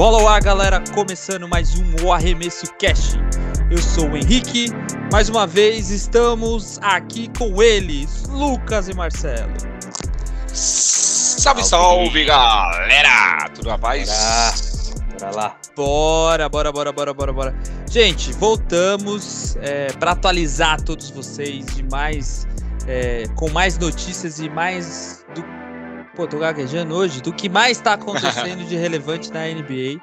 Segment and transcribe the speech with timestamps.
[0.00, 3.18] Bola ao ar, galera, começando mais um O Arremesso Cash.
[3.70, 4.68] Eu sou o Henrique,
[5.12, 9.52] mais uma vez estamos aqui com eles, Lucas e Marcelo.
[10.46, 13.46] Salve, salve, galera!
[13.54, 14.08] Tudo na paz?
[14.08, 15.56] Bora, bora lá.
[15.76, 17.54] Bora, bora, bora, bora, bora, bora.
[17.90, 22.48] Gente, voltamos é, para atualizar todos vocês de mais,
[22.86, 25.19] é, com mais notícias e mais
[26.20, 29.98] pô, tô gaguejando hoje, do que mais está acontecendo de relevante na NBA.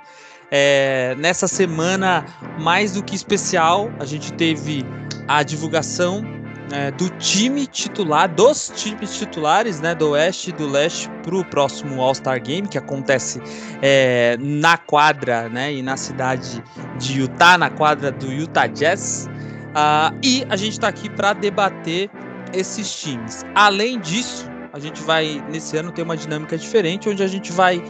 [0.50, 2.26] É, nessa semana,
[2.60, 4.84] mais do que especial, a gente teve
[5.28, 6.26] a divulgação
[6.72, 11.46] é, do time titular, dos times titulares, né, do Oeste e do Leste para o
[11.46, 13.40] próximo All-Star Game, que acontece
[13.84, 16.64] é, na quadra, né, e na cidade
[16.98, 19.30] de Utah, na quadra do Utah Jazz.
[19.68, 22.10] Uh, e a gente está aqui para debater
[22.54, 23.46] esses times.
[23.54, 27.84] Além disso, a gente vai, nesse ano, ter uma dinâmica diferente, onde a gente vai,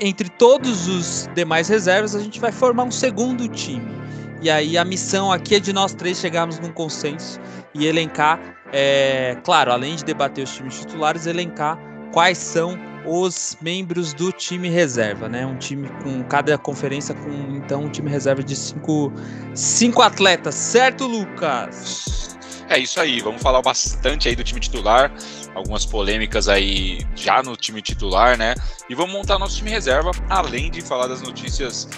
[0.00, 3.94] entre todos os demais reservas, a gente vai formar um segundo time.
[4.42, 7.40] E aí a missão aqui é de nós três chegarmos num consenso
[7.72, 8.40] e elencar,
[8.72, 11.78] é, claro, além de debater os times titulares, elencar
[12.12, 12.76] quais são
[13.06, 15.46] os membros do time reserva, né?
[15.46, 19.12] Um time com cada conferência com então um time reserva de cinco,
[19.54, 22.33] cinco atletas, certo, Lucas?
[22.68, 25.12] É isso aí, vamos falar bastante aí do time titular,
[25.54, 28.54] algumas polêmicas aí já no time titular, né?
[28.88, 31.88] E vamos montar nosso time reserva, além de falar das notícias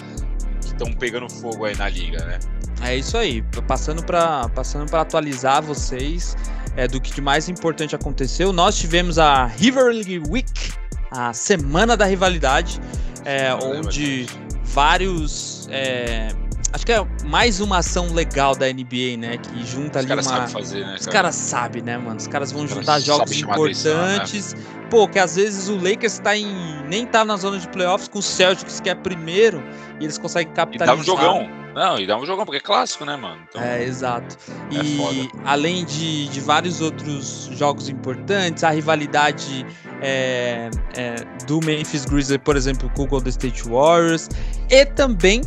[0.61, 2.39] que estão pegando fogo aí na liga, né?
[2.81, 6.35] É isso aí, passando para passando atualizar vocês
[6.75, 8.53] é, do que de mais importante aconteceu.
[8.53, 10.73] Nós tivemos a Rivalry Week,
[11.11, 12.79] a semana da rivalidade,
[13.25, 14.27] é, onde
[14.63, 16.29] vários é,
[16.77, 19.37] Acho que é mais uma ação legal da NBA, né?
[19.37, 20.47] Que junta Os ali uma.
[20.47, 22.17] Fazer, né, Os caras sabem, né, mano?
[22.17, 24.53] Os caras vão Os juntar jogos importantes.
[24.53, 24.87] Atenção, né?
[24.87, 26.45] Pô, que às vezes o Lakers tá em.
[26.87, 29.63] nem tá na zona de playoffs com o Celtics, que é primeiro,
[29.99, 30.93] e eles conseguem capitalizar.
[30.93, 31.67] E dá um jogão.
[31.73, 33.39] Não, e dá um jogão, porque é clássico, né, mano?
[33.49, 34.35] Então, é, exato.
[34.71, 35.43] É e foda.
[35.45, 39.63] além de, de vários outros jogos importantes, a rivalidade
[40.01, 44.27] é, é, do Memphis Grizzlies, por exemplo, com o Golden State Warriors,
[44.71, 45.41] e também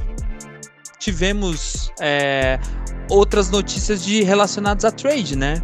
[1.00, 2.60] tivemos é,
[3.08, 5.60] outras notícias de relacionadas a trade, né?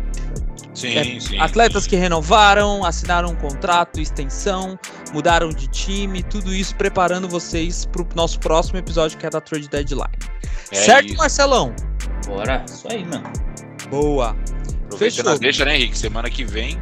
[0.75, 1.39] Sim, é, sim.
[1.39, 1.91] Atletas sim.
[1.91, 4.79] que renovaram, assinaram um contrato, extensão,
[5.13, 9.41] mudaram de time, tudo isso preparando vocês para o nosso próximo episódio que é da
[9.41, 10.11] Trade Deadline.
[10.73, 11.17] É certo, isso.
[11.17, 11.75] Marcelão?
[12.27, 13.31] Bora, isso aí, mano.
[13.89, 14.37] Boa.
[14.87, 15.39] Aproveitando Fechou.
[15.39, 15.97] deixa, né, Henrique?
[15.97, 16.79] Semana que vem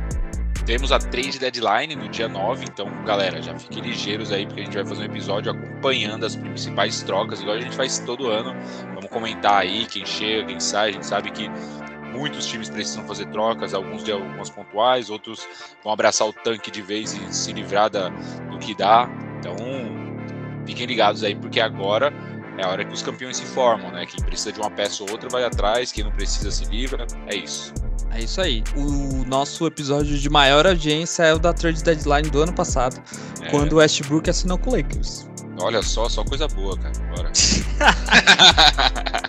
[0.66, 4.64] temos a trade deadline no dia 9, então, galera, já fiquem ligeiros aí, porque a
[4.64, 8.54] gente vai fazer um episódio acompanhando as principais trocas, igual a gente faz todo ano.
[8.94, 10.90] Vamos comentar aí quem chega, quem sai.
[10.90, 11.50] A gente sabe que
[12.12, 15.46] muitos times precisam fazer trocas, alguns de algumas pontuais, outros
[15.82, 19.08] vão abraçar o tanque de vez e se livrar da, do que dá.
[19.38, 19.56] Então,
[20.64, 22.10] fiquem ligados aí, porque agora
[22.58, 24.06] é a hora que os campeões se formam, né?
[24.06, 27.06] Quem precisa de uma peça ou outra vai atrás, quem não precisa se livra.
[27.26, 27.72] É isso.
[28.10, 28.62] É isso aí.
[28.76, 33.02] O nosso episódio de maior audiência é o da Trade Deadline do ano passado,
[33.42, 33.50] é.
[33.50, 35.28] quando o Westbrook assinou com o Lakers.
[35.60, 36.94] Olha só, só coisa boa, cara.
[37.14, 37.30] Bora.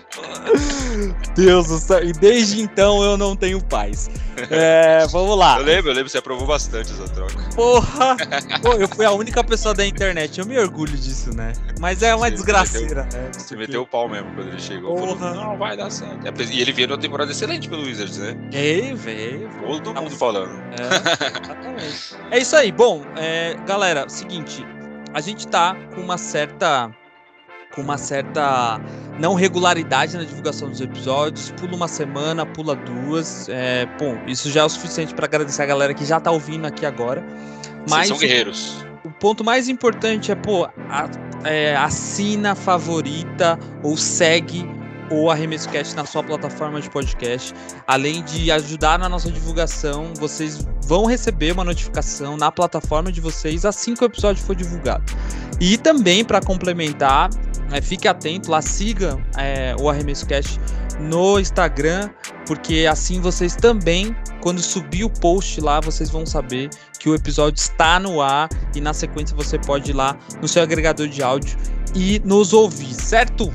[1.34, 2.02] Deus do céu.
[2.02, 4.10] E desde então eu não tenho paz.
[4.50, 5.58] É, vamos lá.
[5.58, 7.36] Eu lembro, eu lembro, você aprovou bastante essa troca.
[7.54, 8.16] Porra!
[8.62, 10.38] Pô, eu fui a única pessoa da internet.
[10.38, 11.52] Eu me orgulho disso, né?
[11.80, 13.30] Mas é uma você desgraceira, meteu, né?
[13.32, 14.94] Você meteu o pau mesmo quando ele chegou.
[14.94, 15.16] Porra.
[15.16, 16.26] Falou, não, vai dar certo.
[16.26, 18.36] É, e ele veio numa temporada excelente pelo Wizards, né?
[18.50, 19.50] Veio, veio.
[19.82, 20.52] Todo mundo falando.
[20.78, 22.16] É, exatamente.
[22.30, 22.72] é isso aí.
[22.72, 24.64] Bom, é, galera, seguinte.
[25.16, 26.94] A gente tá com uma certa
[27.74, 28.78] com uma certa
[29.18, 33.48] não regularidade na divulgação dos episódios, pula uma semana, pula duas.
[33.48, 36.66] É, bom, isso já é o suficiente para agradecer a galera que já tá ouvindo
[36.66, 37.24] aqui agora.
[37.88, 38.84] Mas são guerreiros.
[39.02, 41.08] O, o ponto mais importante é, pô, a,
[41.44, 44.68] é, assina, favorita ou segue
[45.10, 47.54] o Arremesso Cast na sua plataforma de podcast.
[47.86, 53.64] Além de ajudar na nossa divulgação, vocês vão receber uma notificação na plataforma de vocês
[53.64, 55.04] assim que o episódio for divulgado.
[55.60, 57.30] E também, para complementar,
[57.72, 60.60] é, fique atento lá, siga é, o Arremesso Cast
[61.00, 62.10] no Instagram,
[62.46, 67.58] porque assim vocês também, quando subir o post lá, vocês vão saber que o episódio
[67.60, 71.58] está no ar e na sequência você pode ir lá no seu agregador de áudio
[71.94, 73.52] e nos ouvir, certo?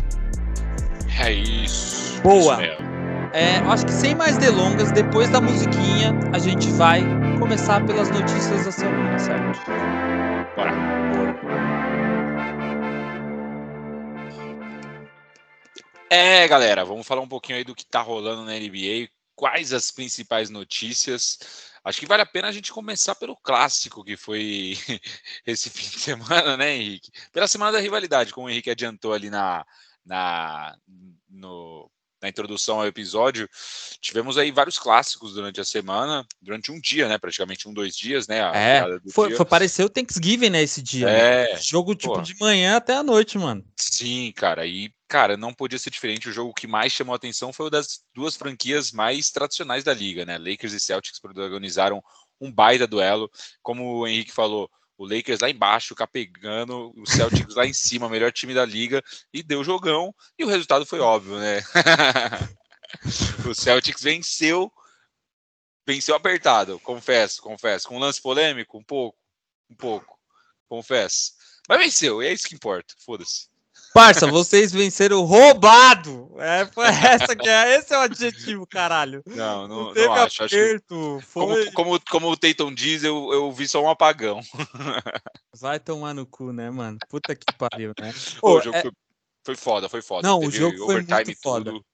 [1.19, 2.21] É isso.
[2.21, 2.63] Boa.
[2.63, 2.91] Isso
[3.33, 7.01] é, acho que sem mais delongas, depois da musiquinha, a gente vai
[7.39, 9.57] começar pelas notícias da semana, certo?
[10.53, 10.71] Bora.
[16.09, 19.91] É, galera, vamos falar um pouquinho aí do que tá rolando na NBA, quais as
[19.91, 21.71] principais notícias.
[21.85, 24.77] Acho que vale a pena a gente começar pelo clássico que foi
[25.47, 27.11] esse fim de semana, né, Henrique?
[27.31, 29.65] Pela semana da rivalidade, como o Henrique adiantou ali na,
[30.05, 30.75] na,
[31.29, 31.89] no,
[32.21, 33.49] na introdução ao episódio,
[33.99, 37.17] tivemos aí vários clássicos durante a semana, durante um dia, né?
[37.17, 38.39] Praticamente um, dois dias, né?
[38.53, 40.61] é, foi, foi pareceu o Thanksgiving, né?
[40.61, 41.07] Esse dia.
[41.07, 41.19] Né?
[41.19, 41.53] É.
[41.53, 41.59] Né?
[41.59, 43.65] Jogo tipo de manhã até a noite, mano.
[43.75, 44.67] Sim, cara.
[44.67, 46.29] E, cara, não podia ser diferente.
[46.29, 49.93] O jogo que mais chamou a atenção foi o das duas franquias mais tradicionais da
[49.93, 50.37] liga, né?
[50.37, 52.03] Lakers e Celtics protagonizaram
[52.39, 53.31] um baita duelo.
[53.63, 54.69] Como o Henrique falou,
[55.01, 59.03] o Lakers lá embaixo, capegando, o Celtics lá em cima, melhor time da liga,
[59.33, 61.57] e deu jogão, e o resultado foi óbvio, né?
[63.49, 64.71] o Celtics venceu,
[65.87, 69.17] venceu apertado, confesso, confesso, com um lance polêmico, um pouco,
[69.71, 70.19] um pouco,
[70.69, 71.31] confesso.
[71.67, 73.50] Mas venceu, e é isso que importa, foda-se.
[73.93, 76.31] Parça, vocês venceram roubado.
[76.37, 79.21] É, foi essa que é, esse é o adjetivo, caralho.
[79.25, 80.43] Não, não, não, não acho.
[80.43, 81.71] Aperto, acho foi...
[81.71, 84.39] como, como, como o Tayton diz, eu, eu vi só um apagão.
[85.59, 86.97] Vai tomar no cu, né, mano?
[87.09, 88.13] Puta que pariu, né?
[88.39, 88.81] Pô, o jogo é...
[88.81, 88.91] foi,
[89.45, 90.27] foi, foda, foi foda.
[90.27, 91.71] Não, Teve o jogo foi muito foda.
[91.71, 91.85] Tudo.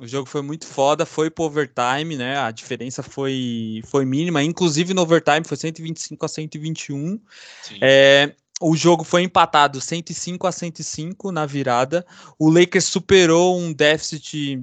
[0.00, 2.38] O jogo foi muito foda, foi pro overtime, né?
[2.38, 7.20] A diferença foi, foi mínima, inclusive no overtime foi 125 a 121.
[7.62, 7.78] Sim.
[7.82, 12.04] É, o jogo foi empatado 105 a 105 na virada.
[12.38, 14.62] O Lakers superou um déficit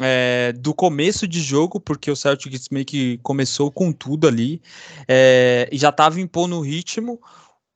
[0.00, 4.60] é, do começo de jogo, porque o Celtics meio que começou com tudo ali
[5.06, 7.20] é, e já estava impondo o ritmo.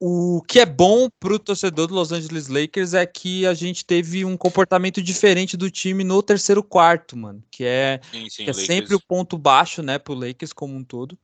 [0.02, 3.84] O que é bom para o torcedor do Los Angeles Lakers é que a gente
[3.84, 8.50] teve um comportamento diferente do time no terceiro quarto, mano, que é, sim, sim, que
[8.50, 11.18] é sempre o ponto baixo, né, para o Lakers como um todo.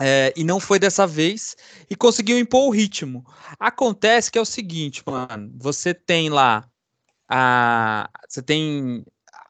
[0.00, 1.54] É, e não foi dessa vez
[1.88, 3.24] e conseguiu impor o ritmo.
[3.58, 6.66] Acontece que é o seguinte, mano, você tem lá
[7.28, 9.04] a você tem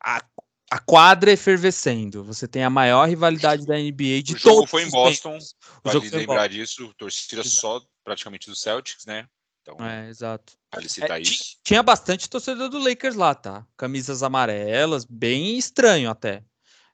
[0.04, 0.22] a,
[0.70, 4.44] a quadra efervescendo, você tem a maior rivalidade da NBA de todos.
[4.44, 5.38] O jogo foi em Boston,
[5.84, 9.26] vale lembrar disso, torcida só praticamente do Celtics, né?
[9.62, 10.54] Então, é, exato.
[10.74, 11.58] Vale citar é, isso.
[11.62, 13.66] Tinha bastante torcedor do Lakers lá, tá?
[13.76, 16.42] Camisas amarelas, bem estranho até.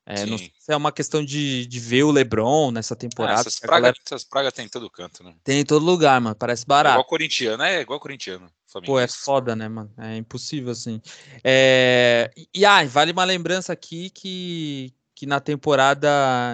[0.09, 3.39] É, não sei se é uma questão de, de ver o LeBron nessa ah, temporada.
[3.39, 3.99] Ah, essas, pragas, galera...
[4.07, 5.35] essas pragas tem em todo canto, né?
[5.43, 6.37] Tem em todo lugar, mano.
[6.37, 6.93] Parece barato.
[6.93, 8.49] É igual corintiano, é igual corintiano.
[8.85, 9.91] Pô, é foda, né, mano?
[9.99, 11.01] É impossível, assim.
[11.43, 12.31] É...
[12.55, 16.09] E, ah, vale uma lembrança aqui que, que na temporada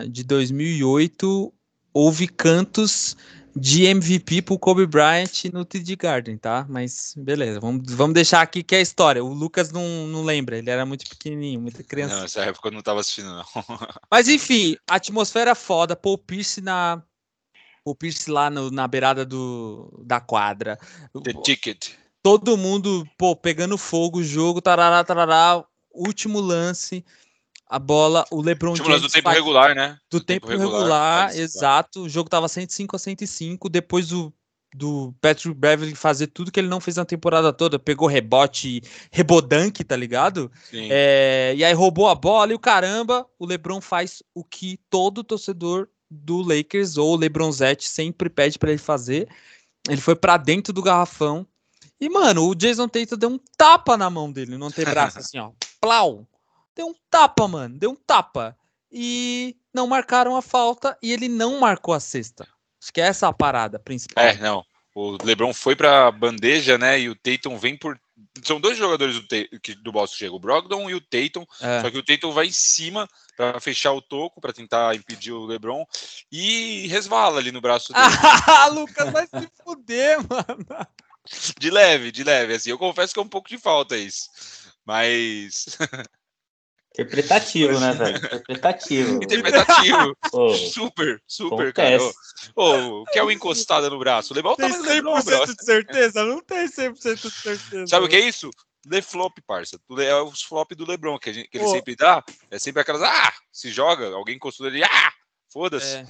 [0.08, 1.52] de 2008
[1.92, 3.16] houve cantos
[3.54, 6.66] de MVP pro Kobe Bryant no TD Garden, tá?
[6.68, 9.22] Mas beleza, vamos, vamos deixar aqui que é a história.
[9.22, 12.16] O Lucas não, não lembra, ele era muito pequenininho, muita criança.
[12.16, 13.44] Não, essa época eu não tava assistindo, não.
[14.10, 17.02] Mas enfim, atmosfera foda, Paul Pierce na.
[17.84, 20.78] Paul Pierce lá no, na beirada do, da quadra.
[21.22, 21.90] The Ticket.
[22.22, 27.04] Todo mundo, pô, pegando fogo, o jogo, tarará, tarará, último lance
[27.72, 29.34] a bola, o LeBron James do tempo faz...
[29.38, 29.96] regular, né?
[30.10, 32.02] Do, do tempo, tempo, regular, regular exato.
[32.02, 34.32] O jogo tava 105 a 105, depois do
[34.74, 38.80] do Patrick Beverly fazer tudo que ele não fez na temporada toda, pegou rebote,
[39.10, 40.50] rebodanque, tá ligado?
[40.72, 45.22] É, e aí roubou a bola e o caramba, o LeBron faz o que todo
[45.22, 49.28] torcedor do Lakers ou LeBronzete sempre pede para ele fazer.
[49.86, 51.46] Ele foi para dentro do garrafão.
[52.00, 55.38] E mano, o Jason Tatum deu um tapa na mão dele, não tem braço assim,
[55.38, 55.50] ó.
[55.82, 56.26] Plau
[56.74, 57.78] deu um tapa, mano.
[57.78, 58.56] Deu um tapa.
[58.90, 62.46] E não marcaram a falta e ele não marcou a sexta.
[62.80, 64.22] Acho que é essa a parada principal.
[64.22, 64.64] É, não.
[64.94, 67.00] O LeBron foi para bandeja, né?
[67.00, 67.98] E o Tatum vem por.
[68.44, 69.26] São dois jogadores do,
[69.82, 71.46] do Boston chega, o Brogdon e o Tatum.
[71.60, 71.80] É.
[71.80, 75.46] Só que o Tatum vai em cima para fechar o toco, para tentar impedir o
[75.46, 75.86] LeBron
[76.30, 78.04] e resvala ali no braço dele.
[78.46, 80.86] ah, Lucas, vai se fuder, mano.
[81.58, 82.54] De leve, de leve.
[82.54, 84.28] Assim, eu confesso que é um pouco de falta isso.
[84.84, 85.78] Mas.
[86.92, 88.16] Interpretativo, né, velho?
[88.16, 89.24] Interpretativo.
[89.24, 90.16] Interpretativo.
[90.32, 92.12] oh, super, super, acontece.
[92.12, 92.52] cara.
[92.54, 94.34] Ô, oh, que é uma encostada no braço?
[94.34, 96.24] Levar o tamanho do Lebron, 100% de certeza?
[96.24, 97.86] Não tem 100% de certeza.
[97.86, 98.50] Sabe o que é isso?
[98.84, 99.78] Le flop, parça.
[99.98, 101.70] É os flop do Lebron, que, gente, que ele oh.
[101.70, 102.22] sempre dá.
[102.50, 105.12] É sempre aquelas, ah, se joga, alguém encostou ele, ah,
[105.50, 105.96] foda-se.
[105.96, 106.06] É.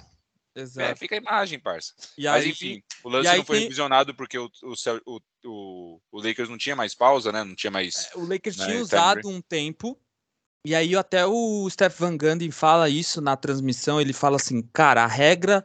[0.55, 0.91] Exato.
[0.91, 1.95] É, fica a imagem, parça.
[2.17, 3.63] E Mas aí, enfim, o lance não foi tem...
[3.65, 7.43] revisionado porque o, o, o, o, Lakers não tinha mais pausa, né?
[7.43, 8.11] Não tinha mais.
[8.13, 9.99] É, o Lakers né, tinha usado um tempo
[10.65, 15.03] e aí até o Steph Van Gundy fala isso na transmissão, ele fala assim, cara,
[15.03, 15.65] a regra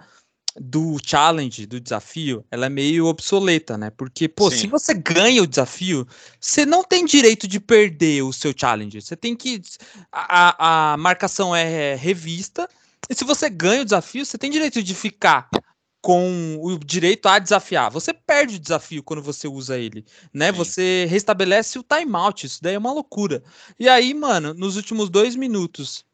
[0.59, 3.91] do challenge, do desafio, ela é meio obsoleta, né?
[3.91, 4.57] Porque, pô, Sim.
[4.57, 6.07] se você ganha o desafio,
[6.39, 8.99] você não tem direito de perder o seu challenge.
[8.99, 9.61] Você tem que.
[10.11, 12.67] A, a marcação é revista.
[13.07, 15.47] E se você ganha o desafio, você tem direito de ficar
[16.01, 17.91] com o direito a desafiar.
[17.91, 20.51] Você perde o desafio quando você usa ele, né?
[20.51, 20.57] Sim.
[20.57, 23.43] Você restabelece o timeout, isso daí é uma loucura.
[23.79, 26.05] E aí, mano, nos últimos dois minutos,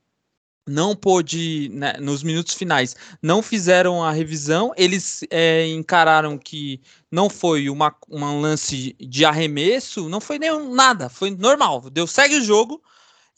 [0.68, 7.30] não pôde, né, nos minutos finais, não fizeram a revisão, eles é, encararam que não
[7.30, 12.44] foi uma, uma lance de arremesso, não foi nenhum nada, foi normal, deu segue o
[12.44, 12.82] jogo,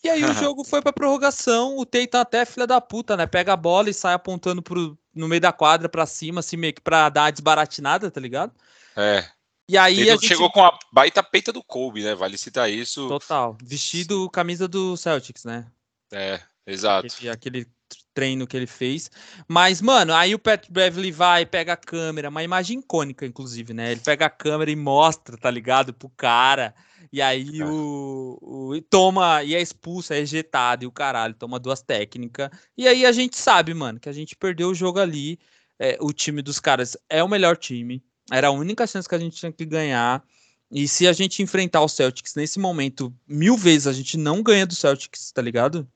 [0.03, 3.53] e aí o jogo foi pra prorrogação, o Tatum até filha da puta, né, pega
[3.53, 6.81] a bola e sai apontando pro, no meio da quadra pra cima, assim, meio que
[6.81, 8.51] pra dar a desbaratinada, tá ligado?
[8.95, 9.25] É.
[9.67, 10.27] E aí a gente...
[10.27, 13.07] chegou com a baita peita do Kobe, né, vale citar isso.
[13.07, 15.65] Total, vestido camisa do Celtics, né?
[16.12, 17.07] É, Exato.
[17.07, 17.67] Aquele, aquele,
[18.13, 19.12] treino que ele fez.
[19.48, 23.91] Mas, mano, aí o Pat Beverly vai, pega a câmera, uma imagem icônica, inclusive, né?
[23.91, 25.93] Ele pega a câmera e mostra, tá ligado?
[25.93, 26.74] Pro cara.
[27.15, 27.65] E aí é.
[27.65, 32.50] o, o, toma e é expulso, é ejetado e o caralho toma duas técnicas.
[32.77, 35.39] E aí a gente sabe, mano, que a gente perdeu o jogo ali.
[35.79, 38.03] É, o time dos caras é o melhor time.
[38.29, 40.25] Era a única chance que a gente tinha que ganhar.
[40.69, 44.65] E se a gente enfrentar o Celtics nesse momento, mil vezes a gente não ganha
[44.65, 45.89] do Celtics, tá ligado?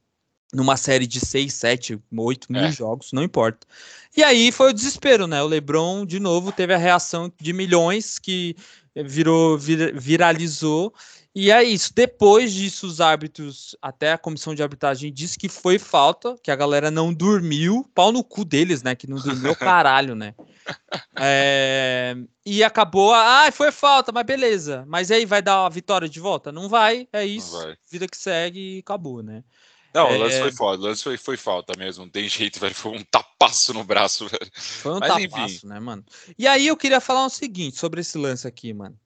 [0.54, 2.72] Numa série de 6, 7, 8 mil é.
[2.72, 3.68] jogos, não importa.
[4.16, 5.42] E aí foi o desespero, né?
[5.42, 8.56] O LeBron, de novo, teve a reação de milhões que
[8.96, 10.94] virou, vir, viralizou.
[11.34, 11.94] E é isso.
[11.94, 16.56] Depois disso, os árbitros, até a comissão de arbitragem disse que foi falta, que a
[16.56, 17.90] galera não dormiu.
[17.94, 18.96] Pau no cu deles, né?
[18.96, 20.34] Que não dormiu caralho, né?
[21.16, 23.14] É, e acabou.
[23.14, 24.84] Ah, foi falta, mas beleza.
[24.88, 26.52] Mas aí vai dar a vitória de volta?
[26.52, 27.56] Não vai, é isso.
[27.58, 27.78] Vai.
[27.92, 29.44] Vida que segue e acabou, né?
[29.94, 30.16] Não, é...
[30.16, 32.76] o lance foi foda, o lance foi, foi falta mesmo, não tem jeito, velho.
[32.76, 34.52] Foi um tapaço no braço, velho.
[34.54, 35.68] Foi um Mas, tapaço, enfim.
[35.68, 36.04] né, mano?
[36.38, 38.98] E aí eu queria falar o seguinte sobre esse lance aqui, mano.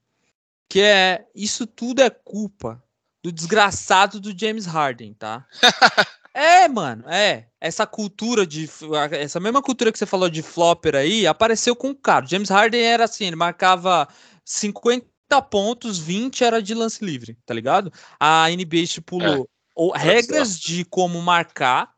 [0.69, 2.81] Que é, isso tudo é culpa
[3.23, 5.45] do desgraçado do James Harden, tá?
[6.33, 7.47] é, mano, é.
[7.61, 8.69] Essa cultura de.
[9.11, 12.25] Essa mesma cultura que você falou de flopper aí apareceu com o cara.
[12.25, 14.07] James Harden era assim, ele marcava
[14.43, 17.93] 50 pontos, 20 era de lance livre, tá ligado?
[18.19, 21.93] A NBA estipulou ou regras de como marcar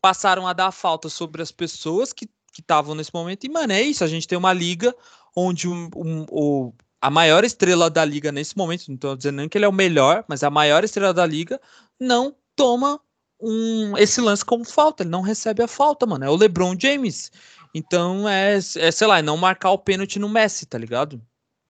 [0.00, 3.44] passaram a dar falta sobre as pessoas que estavam nesse momento.
[3.44, 4.02] E, mano, é isso.
[4.02, 4.94] A gente tem uma liga
[5.36, 9.48] onde um, um, o, a maior estrela da liga nesse momento, não estou dizendo nem
[9.48, 11.60] que ele é o melhor, mas a maior estrela da liga
[11.98, 13.00] não toma
[13.40, 15.02] um, esse lance como falta.
[15.02, 16.24] Ele não recebe a falta, mano.
[16.24, 17.30] É o LeBron James.
[17.74, 21.20] Então é, é sei lá, é não marcar o pênalti no Messi, tá ligado?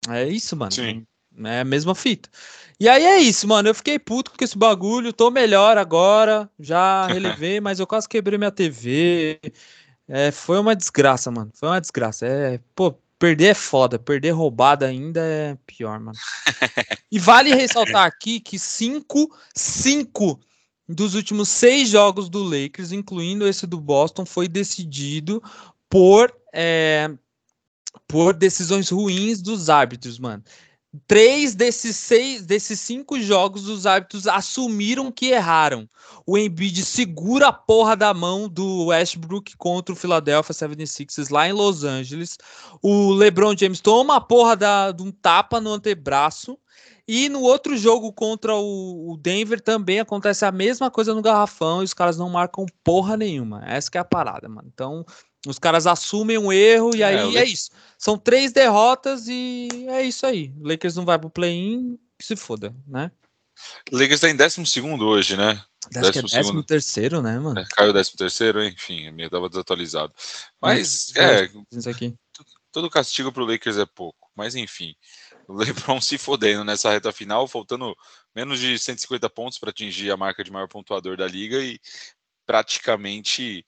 [0.10, 0.72] É isso, mano.
[0.72, 1.06] Sim.
[1.46, 2.30] É a mesma fita.
[2.80, 3.70] E aí é isso, mano.
[3.70, 5.14] Eu fiquei puto com esse bagulho.
[5.14, 6.50] Tô melhor agora.
[6.60, 9.40] Já relevei, mas eu quase quebrei minha TV.
[10.08, 11.52] É, foi uma desgraça, mano.
[11.54, 12.26] Foi uma desgraça.
[12.26, 14.00] É, pô, perder é foda.
[14.00, 16.18] Perder roubada ainda é pior, mano.
[17.12, 20.40] E vale ressaltar aqui que cinco, cinco
[20.88, 25.42] dos últimos seis jogos do Lakers, incluindo esse do Boston, foi decidido
[25.90, 27.10] por, é,
[28.08, 30.44] por decisões ruins dos árbitros, mano.
[31.06, 35.88] Três desses seis, desses cinco jogos, os árbitros assumiram que erraram.
[36.26, 41.52] O Embiid segura a porra da mão do Westbrook contra o Philadelphia 76ers lá em
[41.52, 42.40] Los Angeles.
[42.82, 46.58] O LeBron James toma a porra da, de um tapa no antebraço.
[47.08, 51.86] E no outro jogo contra o, Denver também acontece a mesma coisa no garrafão e
[51.86, 53.64] os caras não marcam porra nenhuma.
[53.66, 54.70] Essa é a parada, mano.
[54.72, 55.04] Então,
[55.48, 57.70] os caras assumem um erro e é, aí é, é isso.
[57.98, 60.54] São três derrotas e é isso aí.
[60.60, 63.12] O Lakers não vai pro play-in, se foda, né?
[63.92, 65.62] O Lakers tá em 12 hoje, né?
[65.96, 67.60] Acho que é 13 terceiro, né, mano?
[67.60, 70.14] É, caiu 13 terceiro, enfim, me tava desatualizado.
[70.62, 72.14] Mas, é, isso aqui.
[72.72, 74.30] todo castigo pro Lakers é pouco.
[74.36, 74.96] Mas, enfim,
[75.48, 77.96] o LeBron se fodendo nessa reta final, faltando
[78.36, 81.80] menos de 150 pontos para atingir a marca de maior pontuador da liga e
[82.46, 83.66] praticamente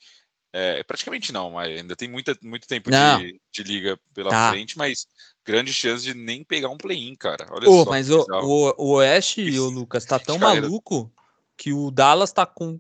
[0.54, 4.50] é, praticamente não, mas ainda tem muita, muito tempo de, de, liga pela tá.
[4.52, 5.08] frente, mas
[5.46, 7.48] grande chance de nem pegar um play-in, cara.
[7.50, 7.90] Olha oh, só.
[7.90, 11.12] Mas o, o, o Oeste, o Lucas, tá tão maluco
[11.56, 12.80] que o Dallas tá com.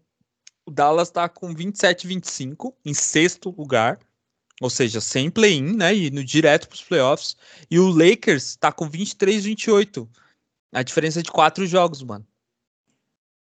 [0.66, 4.00] O Dallas tá com 27, 25 em sexto lugar.
[4.62, 5.96] Ou seja, sem play-in, né?
[5.96, 7.36] E no direto para os playoffs.
[7.70, 10.08] E o Lakers tá com 23, 28.
[10.72, 12.25] A diferença é de quatro jogos, mano.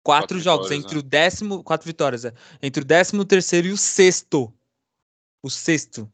[0.05, 1.01] Quatro, quatro jogos entre né?
[1.01, 1.65] o décimo.
[1.65, 2.35] Quatro vitórias, é.
[2.63, 4.53] Entre o décimo terceiro e o sexto.
[5.43, 6.13] O sexto.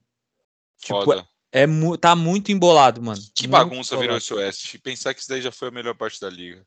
[0.78, 1.66] Tipo, é, é,
[2.00, 3.20] tá muito embolado, mano.
[3.35, 4.00] Que muito bagunça embolado.
[4.00, 4.78] virou esse Oeste.
[4.78, 6.64] Pensar que isso daí já foi a melhor parte da liga.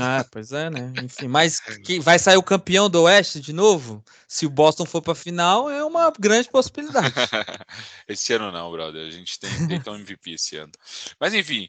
[0.00, 0.92] Ah, pois é, né?
[1.02, 4.04] Enfim, mas que vai sair o campeão do Oeste de novo?
[4.28, 7.14] Se o Boston for para final, é uma grande possibilidade.
[8.08, 9.06] esse ano não, brother.
[9.06, 10.72] A gente tem, tem um MVP esse ano.
[11.20, 11.68] Mas enfim,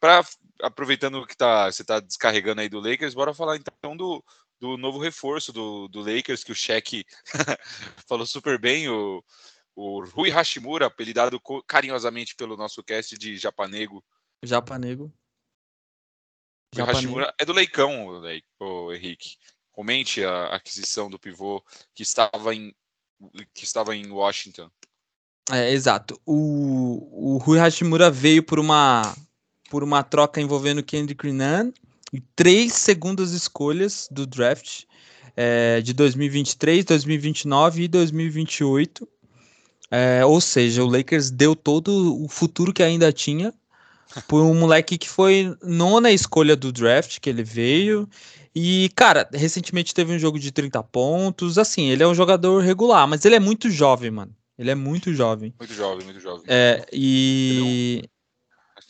[0.00, 0.24] pra,
[0.62, 4.22] aproveitando que tá, você está descarregando aí do Lakers, bora falar então do,
[4.60, 7.04] do novo reforço do, do Lakers, que o Cheque
[8.08, 9.22] falou super bem, o,
[9.74, 14.04] o Rui Hashimura, apelidado carinhosamente pelo nosso cast de Japanego.
[14.42, 15.12] Japanego.
[16.82, 18.22] O Hashimura é do Leicão, o,
[18.60, 19.36] o Henrique.
[19.72, 21.62] comente a aquisição do pivô
[21.94, 22.74] que estava em,
[23.54, 24.70] que estava em Washington.
[25.50, 26.20] É, exato.
[26.26, 29.14] O, o Rui Hashimura veio por uma,
[29.70, 31.72] por uma troca envolvendo Kendrick Nunn
[32.12, 34.84] e três segundas escolhas do draft
[35.36, 39.08] é, de 2023, 2029 e 2028.
[39.88, 43.54] É, ou seja, o Lakers deu todo o futuro que ainda tinha
[44.26, 48.08] por um moleque que foi nona escolha do draft que ele veio.
[48.54, 51.58] E, cara, recentemente teve um jogo de 30 pontos.
[51.58, 54.34] Assim, ele é um jogador regular, mas ele é muito jovem, mano.
[54.58, 55.52] Ele é muito jovem.
[55.58, 56.44] Muito jovem, muito jovem.
[56.48, 58.02] É, e.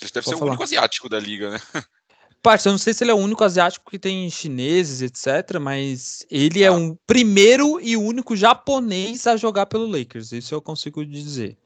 [0.00, 0.44] Ele deve ser falar.
[0.44, 1.60] o único asiático da liga, né?
[2.42, 5.58] Parça, eu não sei se ele é o único asiático que tem chineses, etc.
[5.60, 6.68] Mas ele é ah.
[6.68, 10.30] é um primeiro e único japonês a jogar pelo Lakers.
[10.30, 11.58] Isso eu consigo dizer.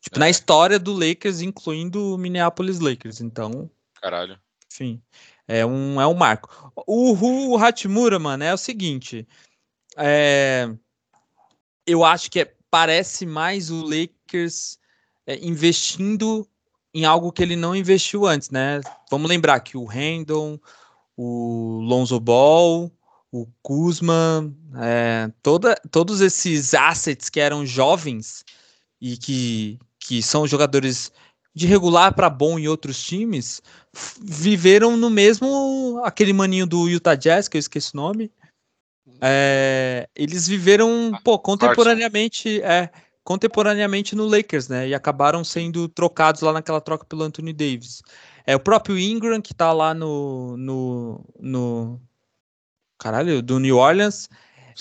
[0.00, 0.20] Tipo, é.
[0.20, 3.20] na história do Lakers, incluindo o Minneapolis Lakers.
[3.20, 3.70] Então.
[4.00, 4.38] Caralho.
[4.72, 5.02] Enfim.
[5.46, 6.72] É um, é um marco.
[6.86, 7.12] O,
[7.52, 9.26] o Hatimura, mano, é o seguinte.
[9.96, 10.70] É,
[11.86, 14.78] eu acho que é, parece mais o Lakers
[15.26, 16.46] é, investindo
[16.94, 18.80] em algo que ele não investiu antes, né?
[19.10, 20.60] Vamos lembrar que o Randall,
[21.16, 22.90] o Lonzo Ball,
[23.30, 28.44] o Kuzma, é, toda, todos esses assets que eram jovens
[29.00, 29.78] e que,
[30.10, 31.12] que são jogadores
[31.54, 33.62] de regular para bom em outros times,
[34.20, 38.28] viveram no mesmo aquele maninho do Utah Jazz, que eu esqueci o nome.
[39.20, 42.90] É, eles viveram pô, contemporaneamente, é,
[43.22, 44.88] contemporaneamente no Lakers, né?
[44.88, 48.02] E acabaram sendo trocados lá naquela troca pelo Anthony Davis.
[48.44, 52.00] É o próprio Ingram que tá lá no no, no
[52.98, 54.28] caralho do New Orleans.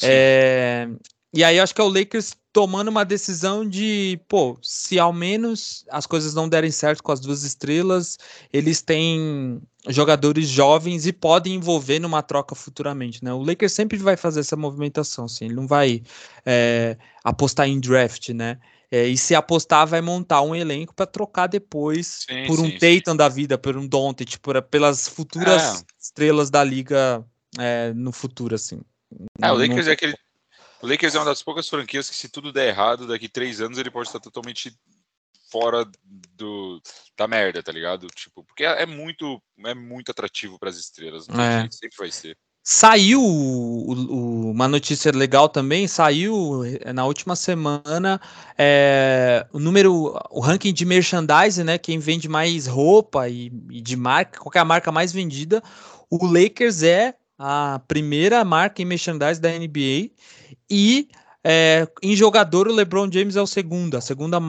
[0.01, 0.89] É,
[1.33, 5.86] e aí acho que é o Lakers tomando uma decisão de, pô, se ao menos
[5.91, 8.17] as coisas não derem certo com as duas estrelas,
[8.51, 13.31] eles têm jogadores jovens e podem envolver numa troca futuramente, né?
[13.31, 16.01] O Lakers sempre vai fazer essa movimentação, assim, ele não vai
[16.45, 18.58] é, apostar em draft, né?
[18.91, 22.77] É, e se apostar, vai montar um elenco para trocar depois sim, por um sim,
[22.80, 23.17] Tatum sim.
[23.17, 25.86] da vida, por um Doncic, por, pelas futuras é.
[25.99, 27.23] estrelas da liga
[27.60, 28.82] é, no futuro, assim.
[29.39, 29.91] É, o Lakers não...
[29.91, 30.15] é aquele
[30.81, 33.77] o Lakers é uma das poucas franquias que, se tudo der errado, daqui três anos
[33.77, 34.73] ele pode estar totalmente
[35.51, 35.85] fora
[36.35, 36.81] do,
[37.17, 38.07] da merda, tá ligado?
[38.07, 41.27] Tipo, porque é, é muito, é muito atrativo para as estrelas.
[41.29, 41.59] É.
[41.59, 42.37] Jeito, sempre vai ser.
[42.63, 48.21] Saiu o, o, uma notícia legal também, saiu eh, na última semana
[48.57, 51.77] é, o número, o ranking de merchandising, né?
[51.77, 55.63] Quem vende mais roupa e, e de marca, qualquer marca mais vendida.
[56.11, 60.11] O Lakers é a primeira marca em merchandising da NBA
[60.69, 61.10] e
[61.43, 64.39] é, em jogador, o LeBron James é o segundo, a segunda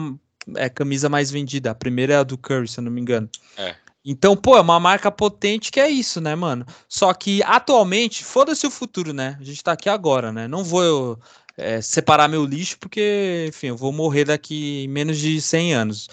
[0.55, 1.71] é, camisa mais vendida.
[1.71, 3.29] A primeira é a do Curry, se eu não me engano.
[3.57, 3.75] É.
[4.03, 6.65] Então, pô, é uma marca potente que é isso, né, mano?
[6.89, 9.37] Só que atualmente, foda-se o futuro, né?
[9.39, 10.47] A gente tá aqui agora, né?
[10.47, 11.19] Não vou
[11.55, 16.09] é, separar meu lixo, porque, enfim, eu vou morrer daqui menos de 100 anos.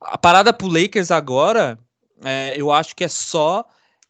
[0.00, 1.78] A parada pro Lakers agora,
[2.24, 3.64] é, eu acho que é só.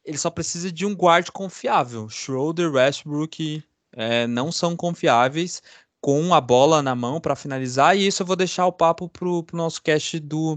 [0.04, 2.08] Ele só precisa de um guard confiável.
[2.08, 3.62] Schroeder, Westbrook
[3.98, 5.60] é, não são confiáveis
[6.00, 9.42] com a bola na mão para finalizar, e isso eu vou deixar o papo pro,
[9.42, 10.56] pro nosso cast do,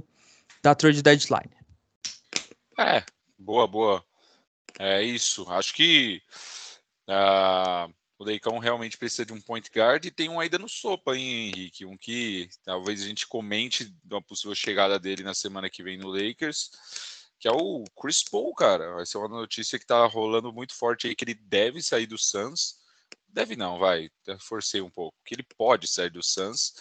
[0.61, 1.49] da trade deadline.
[2.77, 3.03] É,
[3.39, 4.05] boa, boa.
[4.77, 5.49] É isso.
[5.49, 6.21] Acho que
[7.09, 11.15] uh, o Leicão realmente precisa de um point guard e tem um ainda no sopa,
[11.15, 11.83] hein, Henrique?
[11.83, 16.09] Um que talvez a gente comente uma possível chegada dele na semana que vem no
[16.09, 16.69] Lakers,
[17.39, 18.93] que é o Chris Paul, cara.
[18.93, 22.19] Vai ser uma notícia que tá rolando muito forte aí, que ele deve sair do
[22.19, 22.80] Suns.
[23.31, 24.09] Deve não, vai.
[24.39, 25.17] Forcei um pouco.
[25.25, 26.73] Que ele pode sair do Suns.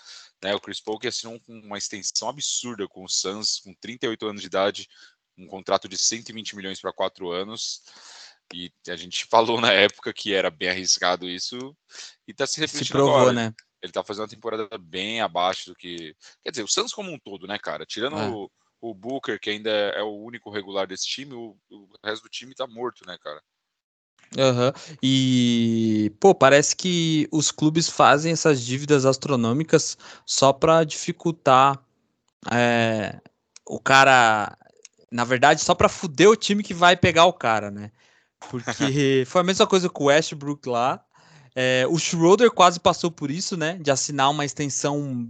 [0.43, 0.55] Né?
[0.55, 4.47] O Chris Paul que assinou uma extensão absurda com o Suns, com 38 anos de
[4.47, 4.89] idade,
[5.39, 7.83] um contrato de 120 milhões para quatro anos.
[8.53, 11.57] E a gente falou na época que era bem arriscado isso
[12.27, 13.33] e está se repetindo se provou, agora.
[13.33, 13.55] né?
[13.81, 16.15] Ele está fazendo uma temporada bem abaixo do que.
[16.43, 17.87] Quer dizer, o Suns como um todo, né, cara?
[17.87, 18.29] Tirando é.
[18.29, 22.29] o, o Booker, que ainda é o único regular desse time, o, o resto do
[22.29, 23.41] time está morto, né, cara?
[24.37, 24.73] Uhum.
[25.03, 31.83] E, pô, parece que os clubes fazem essas dívidas astronômicas só para dificultar
[32.51, 33.21] é,
[33.66, 34.57] o cara.
[35.11, 37.90] Na verdade, só para fuder o time que vai pegar o cara, né?
[38.49, 41.05] Porque foi a mesma coisa com o Westbrook lá.
[41.55, 43.77] É, o Schroeder quase passou por isso, né?
[43.81, 45.29] De assinar uma extensão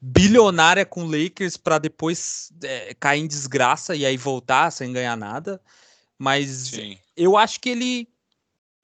[0.00, 5.16] bilionária com o Lakers para depois é, cair em desgraça e aí voltar sem ganhar
[5.16, 5.60] nada.
[6.18, 6.98] Mas Sim.
[7.14, 8.08] eu acho que ele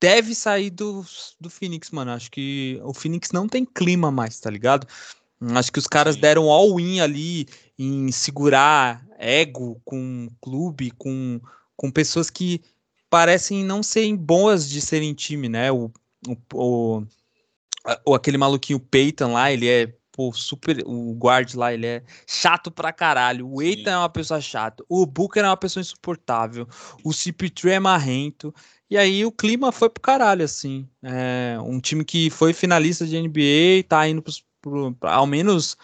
[0.04, 1.02] deve sair do,
[1.40, 2.10] do Phoenix, mano.
[2.10, 4.86] Acho que o Phoenix não tem clima mais, tá ligado?
[5.54, 11.40] Acho que os caras deram all-in ali em segurar ego com clube, com,
[11.74, 12.60] com pessoas que
[13.08, 15.72] parecem não serem boas de serem time, né?
[15.72, 15.90] O,
[16.52, 17.02] o,
[18.04, 20.82] o, aquele maluquinho Peyton lá, ele é pô, super.
[20.86, 23.48] O guard lá, ele é chato pra caralho.
[23.48, 24.84] O Eitan é uma pessoa chata.
[24.88, 26.68] O Booker é uma pessoa insuportável.
[27.02, 28.54] O CP3 é marrento.
[28.94, 30.88] E aí o clima foi pro caralho, assim.
[31.02, 35.76] É, um time que foi finalista de NBA, tá indo pros, pro, ao menos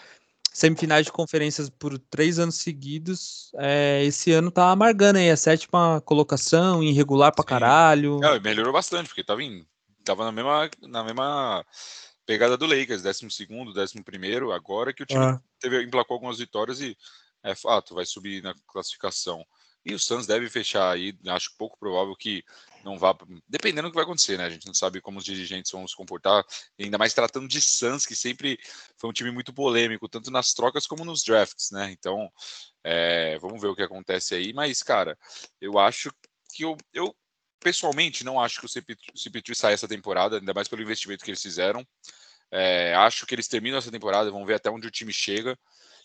[0.52, 3.50] semifinais de conferências por três anos seguidos.
[3.56, 7.48] É, esse ano tá amargando aí a sétima colocação, irregular pra Sim.
[7.48, 8.22] caralho.
[8.22, 9.66] É, melhorou bastante, porque tava, em,
[10.04, 10.70] tava na mesma.
[10.82, 11.66] Na mesma
[12.24, 15.40] pegada do Lakers, 12 segundo, 11 primeiro, agora que o time ah.
[15.58, 16.96] teve, emplacou algumas vitórias e
[17.42, 19.44] é fato, vai subir na classificação.
[19.84, 22.44] E o Suns deve fechar aí, acho pouco provável que
[22.84, 23.16] não vá,
[23.48, 24.44] dependendo do que vai acontecer, né?
[24.44, 26.44] A gente não sabe como os dirigentes vão se comportar,
[26.78, 28.58] ainda mais tratando de Suns, que sempre
[28.96, 31.90] foi um time muito polêmico, tanto nas trocas como nos drafts, né?
[31.90, 32.30] Então,
[32.84, 35.18] é, vamos ver o que acontece aí, mas, cara,
[35.60, 36.10] eu acho
[36.52, 37.14] que eu, eu
[37.60, 41.42] pessoalmente não acho que o CP3 saia essa temporada, ainda mais pelo investimento que eles
[41.42, 41.86] fizeram.
[42.50, 45.56] É, acho que eles terminam essa temporada, vão ver até onde o time chega.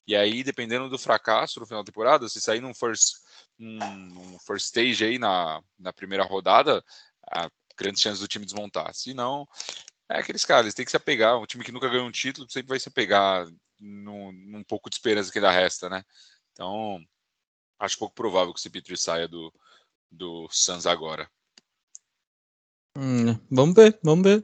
[0.08, 3.16] E aí, dependendo do fracasso no final da temporada, se sair num first,
[3.58, 6.84] num, first stage aí na, na primeira rodada,
[7.28, 8.94] há grandes chances do time desmontar.
[8.94, 9.48] Se não,
[10.10, 11.40] é aqueles caras, eles têm que se apegar.
[11.40, 13.48] Um time que nunca ganhou um título sempre vai se apegar
[13.80, 16.04] num, num pouco de esperança que ainda resta, né?
[16.54, 17.00] Então,
[17.80, 19.52] acho pouco provável que o CP3 saia do,
[20.12, 21.30] do Suns agora.
[22.98, 24.44] Hum, vamos ver, vamos ver.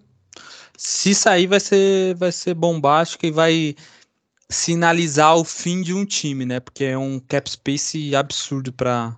[0.78, 3.76] Se sair, vai ser, vai ser bombástico e vai
[4.52, 6.60] sinalizar o fim de um time, né?
[6.60, 9.18] Porque é um cap space absurdo para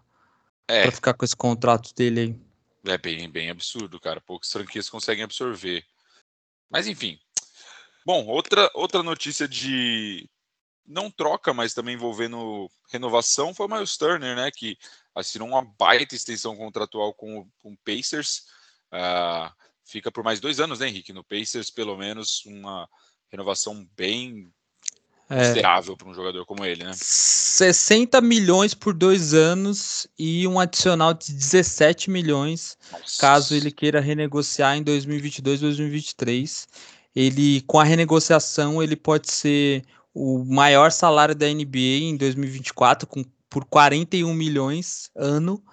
[0.67, 0.89] é.
[0.91, 2.93] ficar com esse contrato dele aí.
[2.93, 4.22] É bem, bem absurdo, cara.
[4.22, 5.84] Poucas franquias conseguem absorver.
[6.69, 7.19] Mas enfim.
[8.06, 10.30] Bom, outra, outra notícia de
[10.86, 14.52] não troca, mas também envolvendo renovação foi o Miles Turner, né?
[14.52, 14.78] Que
[15.15, 18.46] assinou uma baita extensão contratual com, com o Pacers.
[18.91, 19.52] Uh,
[19.86, 21.13] fica por mais dois anos, né, Henrique?
[21.13, 22.88] No Pacers, pelo menos, uma
[23.32, 24.54] renovação bem
[25.34, 25.39] é.
[25.39, 26.91] considerável para um jogador como ele, né?
[26.93, 33.19] 60 milhões por dois anos e um adicional de 17 milhões Nossa.
[33.19, 36.67] caso ele queira renegociar em 2022, 2023.
[37.15, 43.24] Ele, com a renegociação, ele pode ser o maior salário da NBA em 2024, com,
[43.50, 45.63] por 41 milhões ano.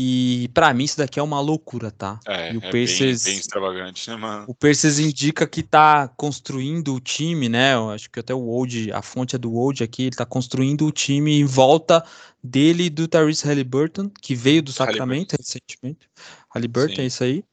[0.00, 2.20] E para mim isso daqui é uma loucura, tá?
[2.24, 4.44] É, e o é bem, bem, extravagante, né, mano?
[4.46, 7.74] O Pacers indica que tá construindo o time, né?
[7.74, 10.86] Eu acho que até o Old, a fonte é do Old aqui, ele tá construindo
[10.86, 12.04] o time em volta
[12.40, 16.08] dele e do Tyrese Halliburton, que veio do Sacramento recentemente.
[16.48, 17.02] Halliburton, Sim.
[17.02, 17.44] é isso aí.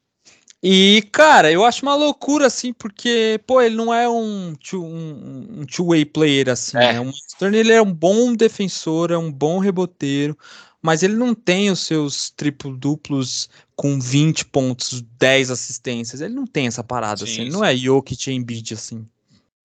[0.62, 5.60] E, cara, eu acho uma loucura, assim, porque, pô, ele não é um, two, um,
[5.60, 6.92] um two-way player, assim, é.
[6.94, 7.12] né?
[7.40, 10.38] Ele é um bom defensor, é um bom reboteiro,
[10.86, 16.20] mas ele não tem os seus triplo-duplos com 20 pontos, 10 assistências.
[16.20, 17.40] Ele não tem essa parada, sim, assim.
[17.40, 19.04] Ele não é Jokic e Embiid, assim.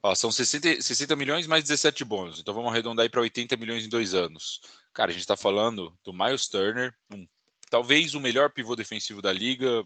[0.02, 2.40] Ó, são 60, 60 milhões mais 17 bônus.
[2.40, 4.62] Então vamos arredondar aí para 80 milhões em dois anos.
[4.96, 7.28] Cara, a gente está falando do Miles Turner, um,
[7.70, 9.86] talvez o melhor pivô defensivo da liga.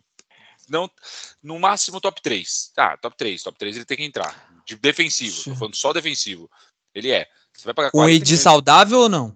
[0.70, 0.90] Não,
[1.44, 2.72] no máximo top 3.
[2.78, 3.44] Ah, top 3.
[3.44, 4.56] Top 3 ele tem que entrar.
[4.66, 5.44] De defensivo.
[5.44, 6.50] Tô falando só defensivo.
[6.94, 7.28] Ele é.
[7.52, 9.36] Você vai pagar Um Ed saudável ou não?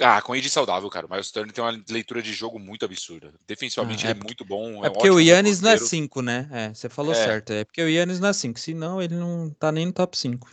[0.00, 1.06] Ah, com Ed saudável, cara.
[1.06, 3.32] O Miles Turner tem uma leitura de jogo muito absurda.
[3.46, 4.84] Defensivamente ah, é, ele é muito bom.
[4.84, 6.48] É, é porque o Yannis não é 5, né?
[6.52, 7.14] É, você falou é.
[7.14, 7.52] certo.
[7.52, 8.60] É porque o Yannis não é 5.
[8.60, 10.50] Senão ele não tá nem no top 5.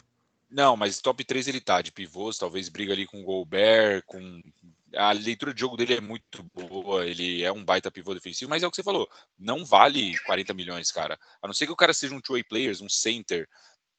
[0.50, 4.42] Não, mas top 3 ele tá, de pivôs, talvez briga ali com o Gobert, com.
[4.96, 8.62] A leitura de jogo dele é muito boa, ele é um baita pivô defensivo, mas
[8.62, 11.18] é o que você falou, não vale 40 milhões, cara.
[11.42, 13.50] A não ser que o cara seja um two-way players, um center,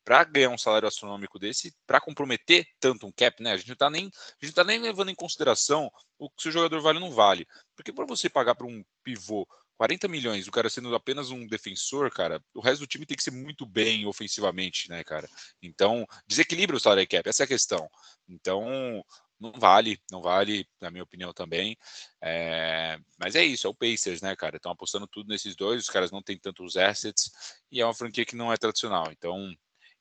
[0.05, 3.53] para ganhar um salário astronômico desse, para comprometer tanto um cap, né?
[3.53, 6.53] A gente não está nem, a gente tá nem levando em consideração o que o
[6.53, 7.47] jogador vale ou não vale.
[7.75, 12.11] Porque para você pagar para um pivô 40 milhões, o cara sendo apenas um defensor,
[12.11, 15.29] cara, o resto do time tem que ser muito bem ofensivamente, né, cara?
[15.61, 17.89] Então, desequilibra o salário cap, essa é a questão.
[18.29, 19.05] Então,
[19.39, 21.77] não vale, não vale, na minha opinião também.
[22.23, 24.57] É, mas é isso, é o Pacers, né, cara?
[24.57, 27.31] Estão apostando tudo nesses dois, os caras não têm tantos assets
[27.71, 29.11] e é uma franquia que não é tradicional.
[29.11, 29.53] Então,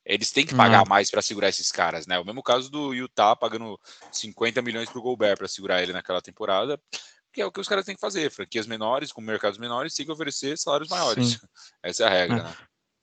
[0.04, 0.88] eles têm que pagar uhum.
[0.88, 2.18] mais para segurar esses caras, né?
[2.18, 3.78] O mesmo caso do Utah pagando
[4.12, 6.78] 50 milhões pro Gobert para segurar ele naquela temporada,
[7.32, 8.30] que é o que os caras têm que fazer.
[8.30, 11.30] Franquias menores, com mercados menores, têm que oferecer salários maiores.
[11.30, 11.38] Sim.
[11.82, 12.42] Essa é a regra, é.
[12.42, 12.54] né?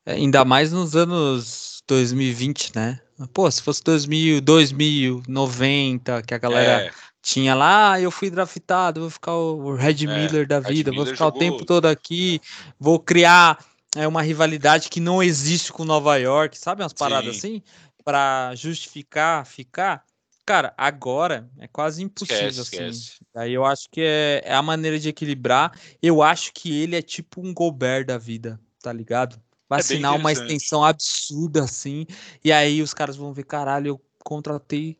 [0.05, 2.99] É, ainda mais nos anos 2020, né?
[3.33, 6.91] Pô, se fosse 2000, 2090, que a galera é.
[7.21, 10.95] tinha lá, ah, eu fui draftado, vou ficar o Red é, Miller da vida, Red
[10.95, 11.37] vou Miller ficar jogou...
[11.37, 12.41] o tempo todo aqui,
[12.79, 13.63] vou criar
[13.95, 16.81] é uma rivalidade que não existe com Nova York, sabe?
[16.83, 17.37] Umas paradas Sim.
[17.37, 17.63] assim,
[18.03, 20.05] para justificar ficar.
[20.45, 22.89] cara, agora é quase impossível, Esquece, assim.
[22.89, 23.19] esquece.
[23.35, 25.71] Aí eu acho que é, é a maneira de equilibrar.
[26.01, 29.41] Eu acho que ele é tipo um Gobert da vida, tá ligado?
[29.69, 32.05] Vai É assinar uma extensão absurda, assim,
[32.43, 34.97] e aí os caras vão ver, caralho, eu contratei,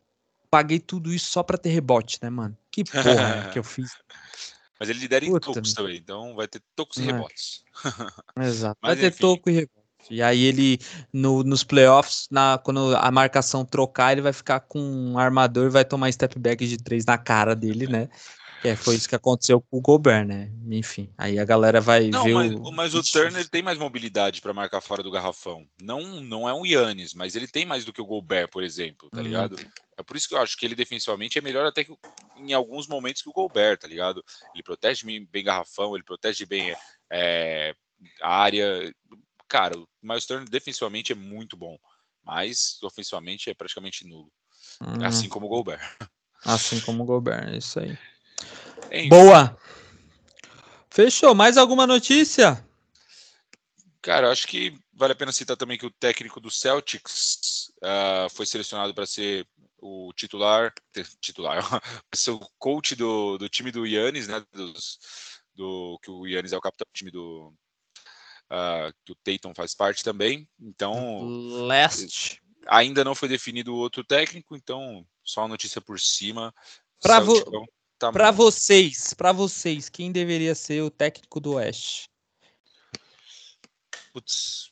[0.50, 2.56] paguei tudo isso só pra ter rebote, né, mano?
[2.70, 3.90] Que porra que eu fiz.
[4.80, 5.84] Mas ele lidera em Puta, tocos meu.
[5.84, 7.06] também, então vai ter tocos e É.
[7.06, 7.62] rebotes.
[8.38, 8.78] Exato.
[8.82, 9.20] Mas Vai ter enfim.
[9.20, 9.82] toco e rebote.
[10.10, 10.78] E aí ele,
[11.12, 15.70] no- nos playoffs, na, quando a marcação trocar, ele vai ficar com um armador e
[15.70, 18.08] vai tomar step back de três na cara dele, né?
[18.60, 20.50] Que é, foi isso que aconteceu com o Gobert, né?
[20.70, 22.72] Enfim, aí a galera vai Não, ver mas, o...
[22.72, 25.66] mas o Turner tem mais mobilidade para marcar fora do garrafão.
[25.80, 29.08] Não, não é um Yannis, mas ele tem mais do que o Gobert, por exemplo,
[29.10, 29.24] tá Hum.
[29.24, 29.56] ligado?
[29.96, 31.92] É por isso que eu acho que ele defensivamente é melhor até que
[32.36, 34.24] em alguns momentos que o Gobert, tá ligado?
[34.54, 36.74] Ele protege bem garrafão, ele protege bem
[37.12, 37.74] é,
[38.22, 38.92] área.
[39.46, 41.78] Cara, o Miles Turner defensivamente é muito bom,
[42.24, 44.32] mas ofensivamente é praticamente nulo.
[44.80, 45.80] Hum, Assim como o Gobert.
[46.44, 47.98] assim como o Gobert, é isso aí.
[48.90, 49.56] Enfim, Boa!
[50.90, 52.66] Fechou, mais alguma notícia?
[54.00, 58.44] Cara, acho que vale a pena citar também que o técnico do Celtics ah, foi
[58.46, 59.46] selecionado para ser
[59.78, 60.72] o titular,
[61.20, 61.62] titular,
[62.14, 64.44] ser o coach do, do time do Yannis, né?
[64.52, 64.98] Dos,
[65.54, 67.52] do que o Yannis é o capitão do time do
[68.50, 70.48] ah, que o Tatum faz parte também.
[70.60, 71.26] Então
[71.66, 72.42] Leste.
[72.66, 76.54] ainda não foi definido o outro técnico, então só a notícia por cima.
[77.00, 77.66] Pra vo- Celticão
[77.98, 82.08] tá Pra vocês, pra vocês, quem deveria ser o técnico do Oeste?
[84.12, 84.70] Putz,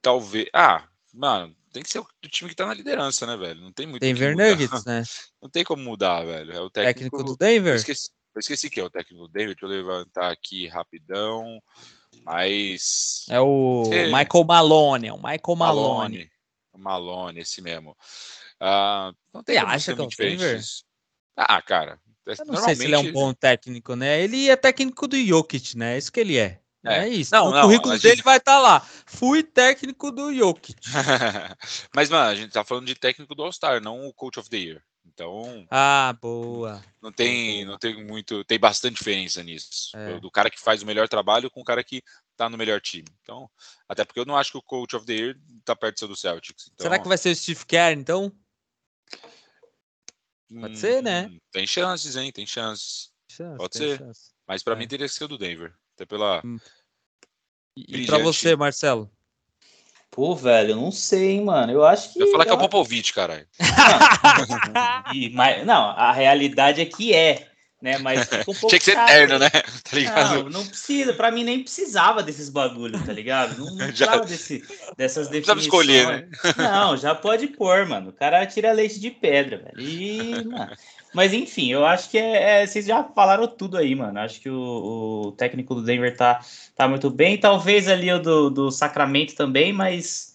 [0.00, 0.48] talvez.
[0.54, 3.60] Ah, mano, tem que ser o time que tá na liderança, né, velho?
[3.60, 4.00] Não tem muito.
[4.02, 4.36] Denver.
[4.36, 5.02] Nuggets, né?
[5.42, 6.52] Não tem como mudar, velho.
[6.52, 7.74] É o técnico, Técnico do Denver?
[7.74, 9.54] esqueci, eu esqueci que é o técnico do David.
[9.60, 11.60] Deixa eu levantar aqui rapidão.
[12.24, 13.24] Mas.
[13.28, 14.06] É o É.
[14.06, 16.18] Michael Malone, é o Michael Malone.
[16.18, 16.30] Malone.
[16.76, 17.96] Malone, esse mesmo.
[18.58, 20.60] Ah, não tem Você acha que é o Denver?
[21.36, 21.98] Ah, cara.
[22.26, 24.20] é- Eu não sei se ele é um bom técnico, né?
[24.22, 25.94] Ele é técnico do Jokic, né?
[25.94, 26.60] É isso que ele é.
[26.84, 27.08] É, É.
[27.08, 27.34] isso.
[27.34, 28.80] Não, no não, currículo gente- dele vai estar lá.
[29.06, 30.76] Fui técnico do Jokic.
[31.94, 34.56] Mas, mano, a gente tá falando de técnico do All-Star, não o Coach of the
[34.56, 34.82] Year.
[35.04, 36.82] Então, Ah, boa.
[37.02, 38.44] não tem, não tem muito.
[38.44, 39.96] Tem bastante diferença nisso.
[39.96, 40.18] É.
[40.20, 42.02] Do, cara que faz o melhor trabalho com o cara que
[42.36, 43.06] tá no melhor time.
[43.22, 43.50] Então,
[43.88, 46.08] até porque eu não acho que o Coach of the Year tá perto do seu
[46.08, 46.70] do Celtics.
[46.72, 48.32] Então, Será que vai ser o Steve Kerr, então?
[50.60, 51.26] Pode ser, né?
[51.26, 52.32] hum, Tem chances, hein?
[52.32, 53.10] Tem chances.
[53.30, 53.98] Chance, Pode tem ser.
[53.98, 54.30] chance.
[54.46, 54.76] Mas pra É.
[54.76, 55.72] mim teria que ser o do Denver.
[55.94, 56.42] Até pela.
[57.76, 58.22] E, e pra Brilhante.
[58.22, 59.10] você, Marcelo?
[60.10, 61.72] Pô, velho, eu não sei, hein, mano.
[61.72, 62.20] Eu acho que.
[62.20, 63.46] Eu ia falar que é o Popovich, caralho.
[65.14, 67.49] E- mas, não, a realidade é que é,
[67.80, 67.98] né?
[67.98, 69.08] Mas um pouco Tinha que ser chato.
[69.10, 69.50] eterno, né?
[69.90, 70.34] Tá ligado?
[70.44, 71.12] Não, não precisa.
[71.14, 73.58] Pra mim nem precisava desses bagulhos, tá ligado?
[73.58, 74.64] Não, não Já- precisava desse,
[74.96, 75.64] dessas precisava definições.
[75.64, 76.28] escolher, né?
[76.56, 78.10] Não, já pode pôr, mano.
[78.10, 79.80] O cara tira leite de pedra, velho.
[79.80, 80.72] E, mano,
[81.12, 84.18] Mas enfim, eu acho que é, é- vocês já falaram tudo aí, mano.
[84.20, 86.40] Acho que o, o técnico do Denver tá,
[86.76, 87.36] tá muito bem.
[87.38, 90.29] Talvez ali o do, do Sacramento também, mas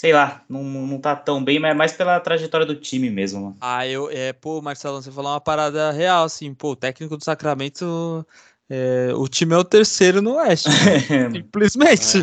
[0.00, 3.42] sei lá, não, não tá tão bem, mas é mais pela trajetória do time mesmo,
[3.42, 3.56] mano.
[3.60, 7.22] Ah, eu, é, pô, Marcelo, você falou uma parada real, assim, pô, o técnico do
[7.22, 8.26] Sacramento,
[8.70, 11.28] é, o time é o terceiro no Oeste, né?
[11.30, 12.16] simplesmente.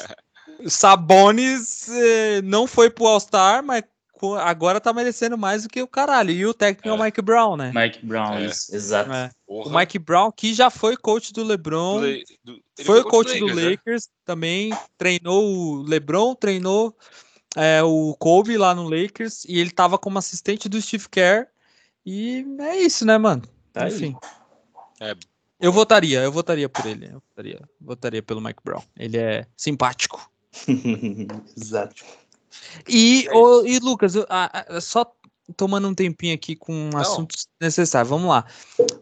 [0.66, 3.82] Sabonis é, não foi pro All-Star, mas
[4.38, 6.30] agora tá merecendo mais do que o caralho.
[6.30, 7.04] E o técnico é, o É.
[7.04, 7.72] Mike Brown, né?
[7.74, 8.46] Mike Brown, É.
[8.46, 9.12] isso, exato.
[9.12, 9.30] É.
[9.46, 9.68] O.
[9.70, 13.38] Mike Brown, que já foi coach do LeBron, Do Le- do- ele foi o coach
[13.38, 13.70] do Lakers, né?
[13.70, 16.96] Lakers, também treinou o LeBron, treinou
[17.56, 21.46] é, o Kobe lá no Lakers, e ele tava como assistente do Steve Kerr.
[22.06, 23.42] E é isso, né, mano?
[23.72, 23.88] Tá.
[23.88, 24.14] Enfim.
[25.00, 25.14] É.
[25.58, 27.06] Eu votaria, eu votaria por ele.
[27.06, 28.82] Eu votaria, votaria pelo Mike Brown.
[28.96, 30.30] Ele é simpático.
[31.56, 32.02] exato.
[32.88, 34.26] E, É e Lucas, eu-
[34.80, 35.10] só
[35.56, 38.08] tomando um tempinho aqui com assuntos necessários.
[38.10, 38.44] Vamos lá.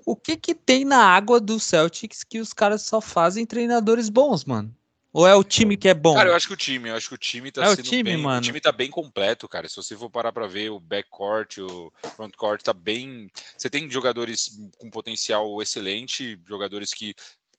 [0.07, 4.45] O que que tem na água do Celtics que os caras só fazem treinadores bons,
[4.45, 4.75] mano?
[5.13, 6.15] Ou é o time que é bom?
[6.15, 7.87] Cara, eu acho que o time, eu acho que o time tá É o sendo
[7.89, 8.39] time, bem, mano.
[8.39, 9.69] o time tá bem completo, cara.
[9.69, 14.59] Se você for parar pra ver o backcourt, o frontcourt tá bem, você tem jogadores
[14.79, 17.15] com potencial excelente, jogadores que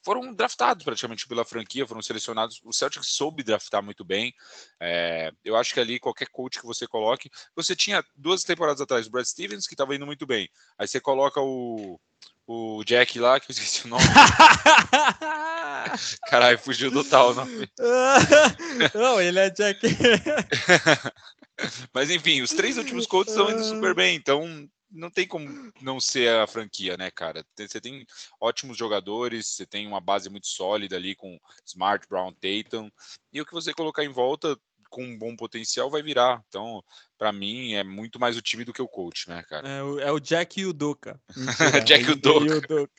[0.10, 2.60] foram draftados praticamente pela franquia, foram selecionados.
[2.64, 4.34] O Celtics soube draftar muito bem.
[4.80, 9.06] É, eu acho que ali qualquer coach que você coloque, você tinha duas temporadas atrás
[9.06, 10.50] o Brad Stevens que tava indo muito bem.
[10.80, 12.00] Aí você coloca o
[12.48, 14.02] o Jack lá, que eu esqueci o nome.
[16.28, 17.70] Caralho, fugiu total o nome.
[18.96, 19.80] Não, ele é Jack.
[21.94, 26.00] Mas enfim, os três últimos coaches estão indo super bem, então não tem como não
[26.00, 27.46] ser a franquia, né, cara?
[27.56, 28.06] Você tem
[28.40, 32.90] ótimos jogadores, você tem uma base muito sólida ali com Smart, Brown, Tatum,
[33.32, 34.58] e o que você colocar em volta
[34.90, 36.44] com um bom potencial vai virar.
[36.48, 36.84] Então,
[37.18, 39.68] para mim, é muito mais o time do que o coach, né, cara?
[39.68, 41.20] É o, é o Jack e o Doca.
[41.86, 42.90] Jack e o Doca.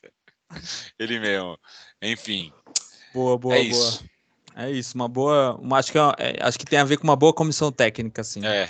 [0.97, 1.59] Ele mesmo.
[2.01, 2.51] Enfim.
[3.13, 3.89] Boa, boa, é boa.
[3.89, 4.11] Isso.
[4.55, 5.55] É isso, uma boa.
[5.55, 8.45] Uma, acho, que é, acho que tem a ver com uma boa comissão técnica, assim.
[8.45, 8.69] É.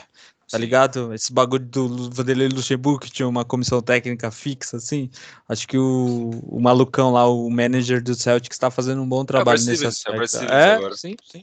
[0.52, 1.14] Tá ligado?
[1.14, 5.10] Esse bagulho do Vanderlei Luxemburgo, que tinha uma comissão técnica fixa, assim.
[5.48, 9.62] Acho que o, o malucão lá, o manager do Celtic, está fazendo um bom trabalho
[9.62, 10.38] é nesse aspecto.
[10.38, 10.98] É, agora.
[10.98, 11.42] sim, sim.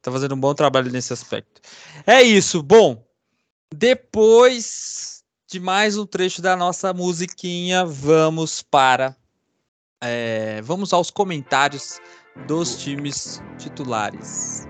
[0.00, 1.60] Tá fazendo um bom trabalho nesse aspecto.
[2.06, 2.62] É isso.
[2.62, 3.04] Bom,
[3.74, 9.16] depois de mais um trecho da nossa musiquinha, vamos para.
[10.00, 12.00] É, vamos aos comentários
[12.46, 14.66] dos times titulares.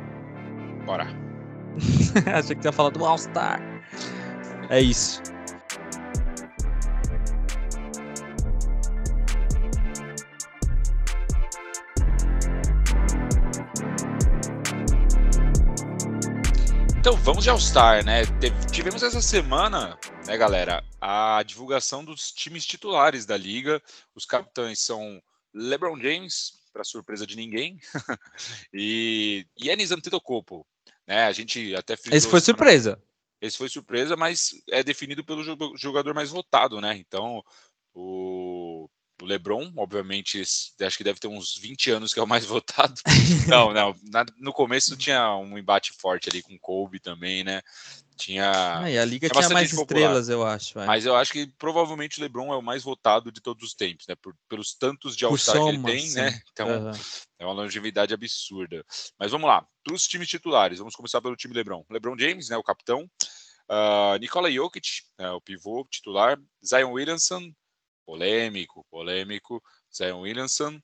[0.87, 1.30] Bora.
[2.35, 3.61] Achei que tinha falado do All-Star.
[4.69, 5.23] É isso.
[16.99, 18.23] Então vamos de All-Star, né?
[18.71, 23.83] Tivemos essa semana, né, galera, a divulgação dos times titulares da liga.
[24.15, 25.21] Os capitães são
[25.55, 27.81] LeBron James, para surpresa de ninguém,
[28.73, 30.67] e Yannis Antetokounmpo,
[31.11, 31.25] né?
[31.25, 33.03] A gente até Esse foi surpresa.
[33.43, 35.43] Esse foi surpresa, mas é definido pelo
[35.77, 36.97] jogador mais votado, né?
[36.97, 37.43] Então,
[37.93, 38.89] o,
[39.21, 42.95] o LeBron, obviamente, acho que deve ter uns 20 anos que é o mais votado.
[43.49, 43.93] não, não.
[44.05, 47.61] Na, no começo tinha um embate forte ali com Kobe também, né?
[48.21, 48.81] Tinha.
[48.81, 50.75] Ah, e a liga tinha, tinha mais estrelas, eu acho.
[50.75, 50.87] Vai.
[50.87, 54.07] Mas eu acho que provavelmente o LeBron é o mais votado de todos os tempos,
[54.07, 54.15] né?
[54.15, 56.17] Por, pelos tantos de All-Star que ele tem, sim.
[56.17, 56.41] né?
[56.53, 56.93] Então uhum.
[57.39, 58.85] é uma longevidade absurda.
[59.19, 60.79] Mas vamos lá, dos times titulares.
[60.79, 61.85] Vamos começar pelo time LeBron.
[61.91, 62.57] LeBron James, né?
[62.57, 63.11] O capitão.
[63.71, 66.39] Uh, Nikola Jokic, né, o pivô titular.
[66.65, 67.53] Zion Williamson,
[68.05, 69.63] polêmico, polêmico.
[69.95, 70.81] Zion Williamson.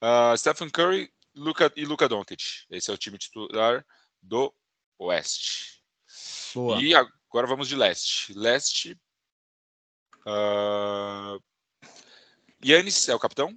[0.00, 2.40] Uh, Stephen Curry Luka, e Luka Doncic.
[2.70, 3.84] Esse é o time titular
[4.22, 4.54] do
[4.98, 5.82] Oeste.
[6.54, 6.82] Boa.
[6.82, 8.32] E agora vamos de leste.
[8.34, 8.98] Leste.
[10.26, 11.42] Uh...
[12.64, 13.54] Yannis é o capitão,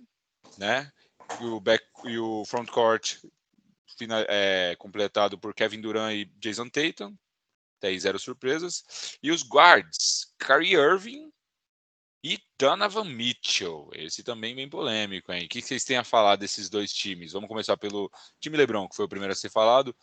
[0.57, 0.91] né?
[1.39, 3.17] E o, back, e o frontcourt
[4.27, 7.15] é, completado por Kevin Durant e Jason Tatum.
[7.77, 9.17] Até aí, zero surpresas.
[9.21, 11.31] E os guards, Kyrie Irving
[12.23, 13.89] e Donovan Mitchell.
[13.93, 15.45] Esse também bem polêmico, hein?
[15.45, 17.33] O que vocês têm a falar desses dois times?
[17.33, 19.95] Vamos começar pelo time LeBron, que foi o primeiro a ser falado.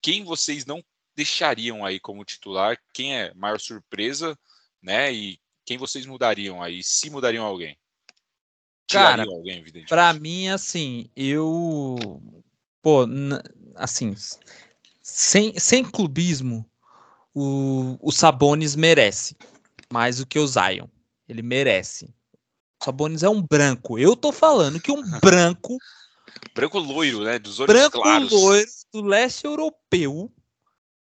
[0.00, 0.82] Quem vocês não
[1.14, 2.78] deixariam aí como titular?
[2.92, 4.38] Quem é maior surpresa,
[4.82, 5.12] né?
[5.12, 6.82] E quem vocês mudariam aí?
[6.82, 7.76] Se mudariam alguém?
[8.86, 9.88] Tirariam Cara, alguém, evidentemente.
[9.88, 12.20] Pra mim, assim, eu.
[12.82, 13.06] Pô,
[13.76, 14.14] assim,
[15.00, 16.68] sem, sem clubismo,
[17.34, 19.36] o, o Sabonis merece
[19.90, 20.88] mais do que o Zion.
[21.28, 22.06] Ele merece.
[22.80, 23.98] O Sabonis é um branco.
[23.98, 25.78] Eu tô falando que um branco.
[26.54, 27.38] branco loiro, né?
[27.38, 28.28] Dos olhos branco claros.
[28.28, 30.30] Branco loiro do leste europeu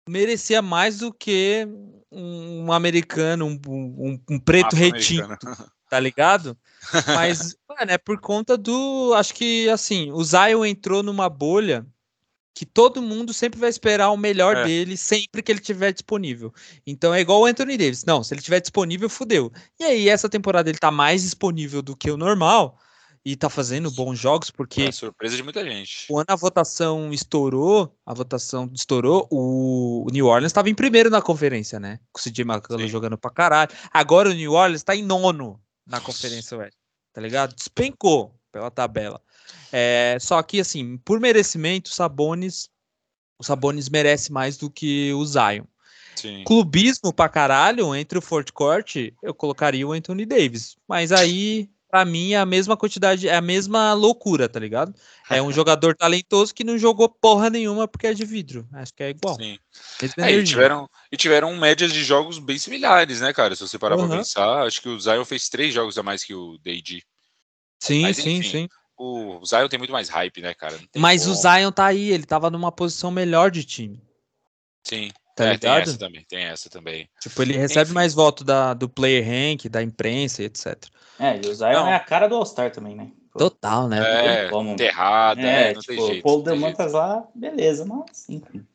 [0.09, 1.67] merecia mais do que
[2.11, 5.29] um americano, um, um, um preto retinto,
[5.89, 6.57] tá ligado?
[7.07, 9.13] Mas, mano, é por conta do.
[9.15, 11.87] Acho que, assim, o Zion entrou numa bolha
[12.53, 14.65] que todo mundo sempre vai esperar o melhor é.
[14.65, 16.53] dele sempre que ele tiver disponível.
[16.87, 18.05] Então é igual o Anthony Davis.
[18.05, 19.53] Não, se ele tiver disponível, fudeu.
[19.79, 22.79] E aí, essa temporada ele tá mais disponível do que o normal
[23.25, 24.83] e tá fazendo bons jogos, porque.
[24.83, 26.07] É surpresa de muita gente.
[26.09, 31.79] Quando a votação estourou, a votação estourou, o New Orleans estava em primeiro na conferência,
[31.79, 31.99] né?
[32.13, 33.71] Com o CJ McCollum jogando pra caralho.
[33.93, 36.79] Agora o New Orleans tá em nono na conferência Oeste,
[37.13, 37.55] tá ligado?
[37.55, 39.21] Despencou pela tabela.
[39.73, 42.69] É, só que, assim, por merecimento, o Sabonis,
[43.39, 45.65] o Sabonis merece mais do que o Zion.
[46.17, 46.45] Sim.
[46.45, 50.77] Clubismo pra caralho entre o Fort Court, eu colocaria o Anthony Davis.
[50.89, 54.95] Mas aí para mim é a mesma quantidade, é a mesma loucura, tá ligado?
[55.29, 58.69] É um jogador talentoso que não jogou porra nenhuma porque é de vidro.
[58.73, 59.35] Acho que é igual.
[59.35, 59.59] Sim.
[60.19, 63.55] É, e, tiveram, e tiveram médias de jogos bem similares, né, cara?
[63.55, 64.09] Se você parar uhum.
[64.09, 67.03] pra pensar, acho que o Zion fez três jogos a mais que o Deiji.
[67.81, 68.69] Sim, Mas, sim, enfim, sim.
[68.97, 70.79] O Zion tem muito mais hype, né, cara?
[70.97, 71.35] Mas como.
[71.35, 74.03] o Zion tá aí, ele tava numa posição melhor de time.
[74.85, 75.11] Sim.
[75.41, 77.09] Tá é, tem essa também, tem essa também.
[77.21, 77.95] Tipo, ele recebe Enfim.
[77.95, 80.77] mais voto da, do player rank, da imprensa, etc.
[81.19, 81.89] É, e o Zion não.
[81.89, 83.11] é a cara do All-Star também, né?
[83.33, 84.45] Total, né?
[84.45, 84.73] É, como...
[84.73, 86.21] enterrada, é, é, não tipo, tem jeito.
[86.21, 88.67] O Paul Demontas lá, beleza, mas enfim.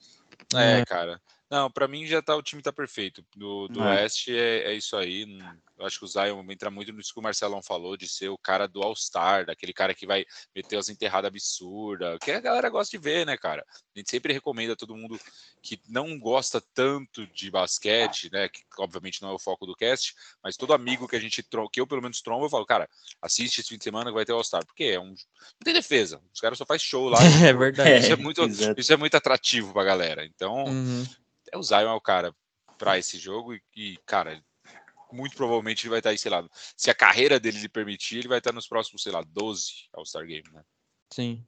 [0.55, 1.19] É, é, cara.
[1.55, 3.23] Não, para mim já tá o time tá perfeito.
[3.33, 4.01] Do, do É.
[4.01, 5.25] Oeste é, é isso aí.
[5.25, 8.29] não- eu acho que o Zion entra muito nisso que o Marcelão falou, de ser
[8.29, 10.25] o cara do All-Star, daquele cara que vai
[10.55, 13.65] meter as enterradas absurdas, que a galera gosta de ver, né, cara?
[13.95, 15.19] A gente sempre recomenda a todo mundo
[15.61, 18.47] que não gosta tanto de basquete, né?
[18.49, 21.69] Que obviamente não é o foco do cast, mas todo amigo que a gente tro-
[21.69, 22.89] que eu pelo menos trombo, eu falo, cara,
[23.21, 24.65] assiste esse fim de semana que vai ter All-Star.
[24.65, 25.07] Porque é um.
[25.09, 25.15] Não
[25.63, 26.21] tem defesa.
[26.33, 27.17] Os caras só faz show lá.
[27.49, 27.99] É verdade.
[27.99, 28.41] Isso é muito,
[28.79, 30.25] isso é muito atrativo pra galera.
[30.25, 31.05] Então, Uhum.
[31.55, 32.33] O Zion é o cara
[32.77, 34.41] para esse jogo e, e, cara,
[35.11, 38.27] muito provavelmente ele vai estar aí, sei lá, se a carreira dele lhe permitir, ele
[38.27, 40.61] vai estar nos próximos, sei lá, 12 All-Star Game, né?
[41.11, 41.45] Sim.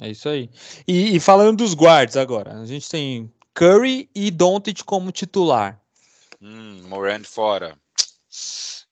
[0.00, 0.50] É isso aí.
[0.88, 5.80] E, e falando dos guards agora, a gente tem Curry e Doncic como titular.
[6.40, 7.78] Hum, Morant fora.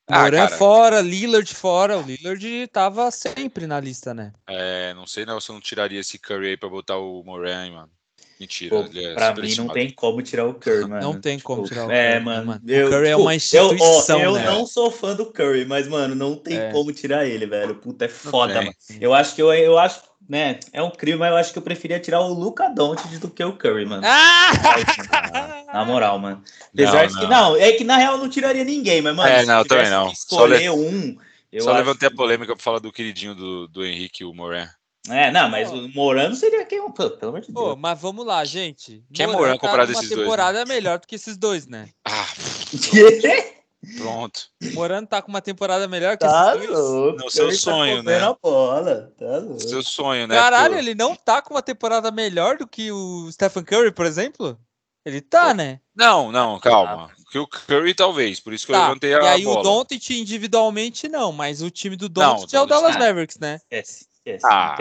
[0.07, 1.99] Ah, Moran cara, fora, Lillard fora.
[1.99, 4.33] O Lillard tava sempre na lista, né?
[4.47, 7.73] é, não sei não se eu não tiraria esse Curry aí pra botar o Moran,
[7.73, 7.93] mano.
[8.41, 11.03] Mentira, Pô, ele é pra mim não tem como tirar o Curry, mano.
[11.03, 12.47] Não tem como Tipo, tirar o É, Curry, mano.
[12.47, 12.61] mano.
[12.67, 14.47] O Eu, Curry é tipo, uma eu- instituição, ó, Eu, né?
[14.47, 16.73] não sou fã do Curry, mas, mano, não tem É.
[16.73, 17.75] como tirar ele, velho.
[17.75, 18.73] Puta, é foda, mano.
[18.99, 20.59] Eu acho que eu, eu acho, né?
[20.73, 23.45] É um crime, mas eu acho que eu preferia tirar o Luca Doncic do que
[23.45, 24.03] o Curry, mano.
[24.07, 25.65] Ah!
[25.73, 26.43] Na moral, mano.
[26.73, 29.41] Apesar de que, não, é que na real eu não tiraria ninguém, mas, mano, É,
[29.41, 30.11] se não, tivesse também não.
[30.11, 31.17] que Só escolher um.
[31.53, 34.33] Eu Só acho levantei a que- polêmica pra falar do queridinho do, do Henrique, o
[34.33, 34.67] Moran.
[35.09, 36.81] É, não, mas o Morano seria quem?
[36.93, 37.79] Pô, pelo amor de Pô, Deus.
[37.79, 39.03] mas vamos lá, gente.
[39.13, 40.25] Quem é Moran comparado a uma esses dois, né?
[40.25, 41.89] temporada melhor do que esses dois, né?
[42.05, 42.27] Ah,
[43.97, 44.41] pronto.
[44.63, 46.79] O Moran tá com uma temporada melhor que tá esses dois.
[46.79, 47.19] louco.
[47.19, 48.23] Não, seu tá sonho, comendo né?
[48.23, 49.13] a bola.
[49.19, 49.61] Tá louco.
[49.61, 50.37] Seu sonho, né?
[50.37, 54.59] Caralho, ele não tá com uma temporada melhor do que o Stephen Curry, por exemplo?
[55.05, 55.81] Ele tá, né?
[55.97, 57.11] Não, não, calma.
[57.33, 58.89] Que o Curry talvez, por isso que eu Tá.
[58.89, 59.63] levantei E a aí o bola.
[59.63, 62.97] Doncic individualmente não, mas o time do Doncic é o Dallas.
[62.99, 63.61] Mavericks, né?
[63.71, 64.47] Esquece, esquece.
[64.47, 64.77] Ah.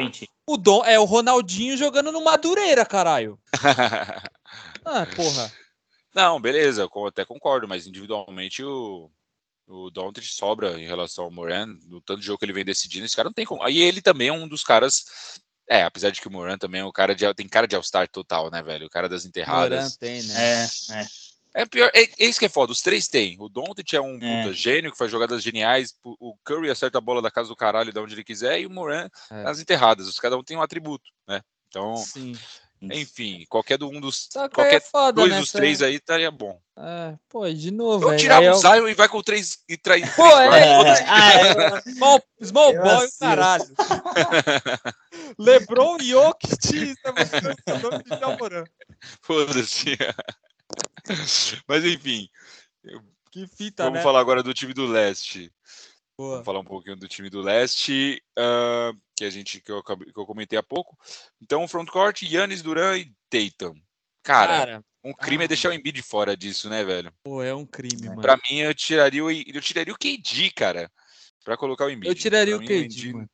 [0.45, 3.39] O Don é o Ronaldinho jogando no Madureira, caralho.
[4.85, 5.51] Ah, porra.
[6.15, 9.11] não, beleza, eu até concordo, mas individualmente o,
[9.67, 13.05] o Doncic sobra em relação ao Moran, no tanto de jogo que ele vem decidindo,
[13.05, 13.61] esse cara não tem como.
[13.61, 15.03] Aí ele também é um dos caras.
[15.69, 17.31] É, apesar de que o Moran também é o cara de.
[17.35, 18.87] Tem cara de All-Star total, né, velho?
[18.87, 19.97] O cara das Moran enterradas.
[19.97, 20.33] tem, né?
[20.33, 20.63] É,
[21.01, 21.07] é.
[21.53, 22.71] É pior, é, é isso que é foda.
[22.71, 23.35] Os três tem.
[23.39, 24.43] O Doncic é um É.
[24.43, 25.95] puta gênio que faz jogadas geniais.
[26.03, 28.59] O Curry acerta a bola da casa do caralho de onde ele quiser.
[28.61, 29.43] E o Moran É.
[29.43, 30.07] nas enterradas.
[30.07, 31.41] Os cada um tem um atributo, né?
[31.67, 32.35] Então, Sim.
[32.81, 34.27] enfim, qualquer do um dos.
[34.35, 35.39] Aí é Qualquer foda, dois né?
[35.39, 36.59] dos três aí estaria bom.
[36.77, 38.21] É, pô, e de novo, Eu velho.
[38.21, 40.01] tirava é o Zion e vai com três e trai.
[40.15, 40.75] Pô, três é.
[40.77, 41.03] foda-se.
[41.07, 41.81] Ah, é.
[41.91, 43.11] Small, small Eu boy, o assino.
[43.19, 43.65] caralho.
[45.37, 48.63] Lebron, Jokic e Stephen Moran.
[49.21, 49.97] Foda-se.
[51.67, 52.27] Mas enfim,
[53.31, 54.03] Que fita, vamos né?
[54.03, 55.51] falar agora do time do leste.
[56.17, 56.31] Boa.
[56.33, 60.11] Vamos falar um pouquinho do time do leste, ah, que a gente que eu, acabei-
[60.11, 60.97] que eu comentei há pouco.
[61.41, 63.79] Então, frontcourt, Yannis, Duran e Tatum.
[64.21, 65.45] Cara, Cara, um crime ah.
[65.45, 67.11] é deixar o Embiid fora disso, né, velho?
[67.23, 68.21] pô, é um crime, mano.
[68.21, 70.91] Pra mim, eu tiraria o, eu tiraria o KD, cara,
[71.45, 72.09] pra colocar o Embiid.
[72.09, 73.29] Eu tiraria Pra o mim, KD, mano.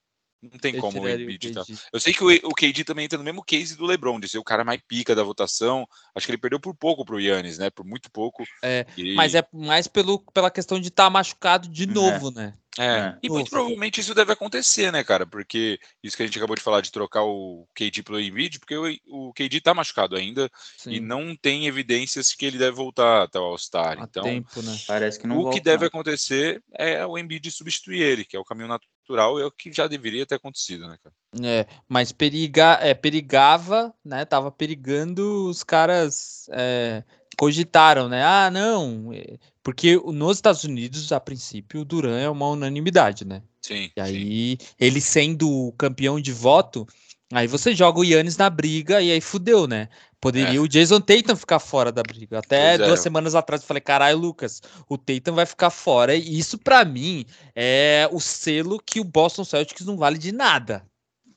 [0.52, 1.64] Não tem Eu como o tiraria o Embiid tá.
[1.92, 4.38] Eu sei que o, o KD também entra no mesmo case do LeBron, de ser
[4.38, 5.88] o cara mais pica da votação.
[6.14, 7.70] Acho que ele perdeu por pouco pro Yannis, né?
[7.70, 8.44] Por muito pouco.
[8.64, 11.88] É, E- Mas é mais pelo, pela questão de estar machucado de É.
[11.88, 12.54] novo, né?
[12.78, 13.18] É, É.
[13.24, 13.56] e muito Ufa.
[13.56, 15.26] provavelmente isso deve acontecer, né, cara?
[15.26, 18.76] Porque isso que a gente acabou de falar de trocar o KD pelo Embiid, porque
[18.76, 20.52] o, o KD tá machucado ainda
[20.86, 23.98] e Sim, não tem evidências que ele deve voltar até o All-Star.
[24.02, 24.78] Então, tempo, né?
[24.88, 25.88] Parece que não o volta, que deve não.
[25.88, 29.88] acontecer é o Embiid substituir ele, que é o caminho natural é o que já
[29.88, 31.16] deveria ter acontecido, né, cara?
[31.44, 34.26] É, mas periga, é, perigava, né?
[34.26, 37.04] Tava perigando, os caras é,
[37.38, 38.24] cogitaram, né?
[38.24, 43.44] Ah, não, é, porque nos Estados Unidos, a princípio, o Duran é uma unanimidade, né?
[43.62, 43.92] Sim.
[43.96, 44.16] E sim.
[44.16, 46.88] aí, ele sendo o campeão de voto,
[47.34, 49.90] aí você joga o Yannis na briga e aí fudeu, né?
[50.26, 52.40] Poderia o Jason Tatum ficar fora da briga.
[52.40, 52.70] Até É.
[52.70, 52.88] Pois é.
[52.88, 54.60] duas semanas atrás eu falei, caralho, Lucas,
[54.90, 56.16] o Tatum vai ficar fora.
[56.16, 60.84] E isso, pra mim, é o selo que o Boston Celtics não vale de nada.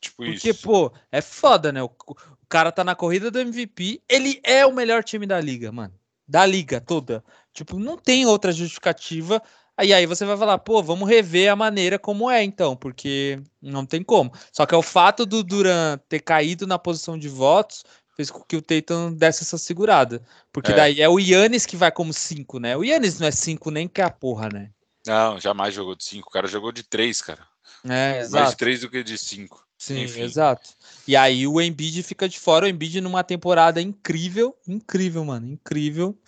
[0.00, 0.62] Tipo Porque, isso.
[0.62, 1.82] pô, é foda, né?
[1.82, 5.70] O, o cara tá na corrida do MVP, ele é o melhor time da liga,
[5.70, 5.92] mano.
[6.26, 7.22] Da liga toda.
[7.52, 9.42] Tipo, não tem outra justificativa.
[9.76, 13.84] Aí aí você vai falar, pô, vamos rever a maneira como é, então, porque não
[13.84, 14.32] tem como.
[14.50, 17.84] Só que é o fato do Duran ter caído na posição de votos
[18.18, 20.20] fez com que o Tatum desse essa segurada.
[20.52, 20.74] Porque É.
[20.74, 22.76] daí é o Yannis que vai como 5, né?
[22.76, 24.70] O Yannis não é 5 nem que a porra, né?
[25.06, 26.28] Não, jamais jogou de 5.
[26.28, 27.46] O cara jogou de 3, cara.
[27.84, 28.56] É, Mais de exato.
[28.56, 29.64] 3 do que de 5.
[29.78, 30.22] Sim, Enfim.
[30.22, 30.70] exato.
[31.06, 36.18] E aí o Embiid fica de fora, o Embiid numa temporada incrível, incrível, mano, incrível.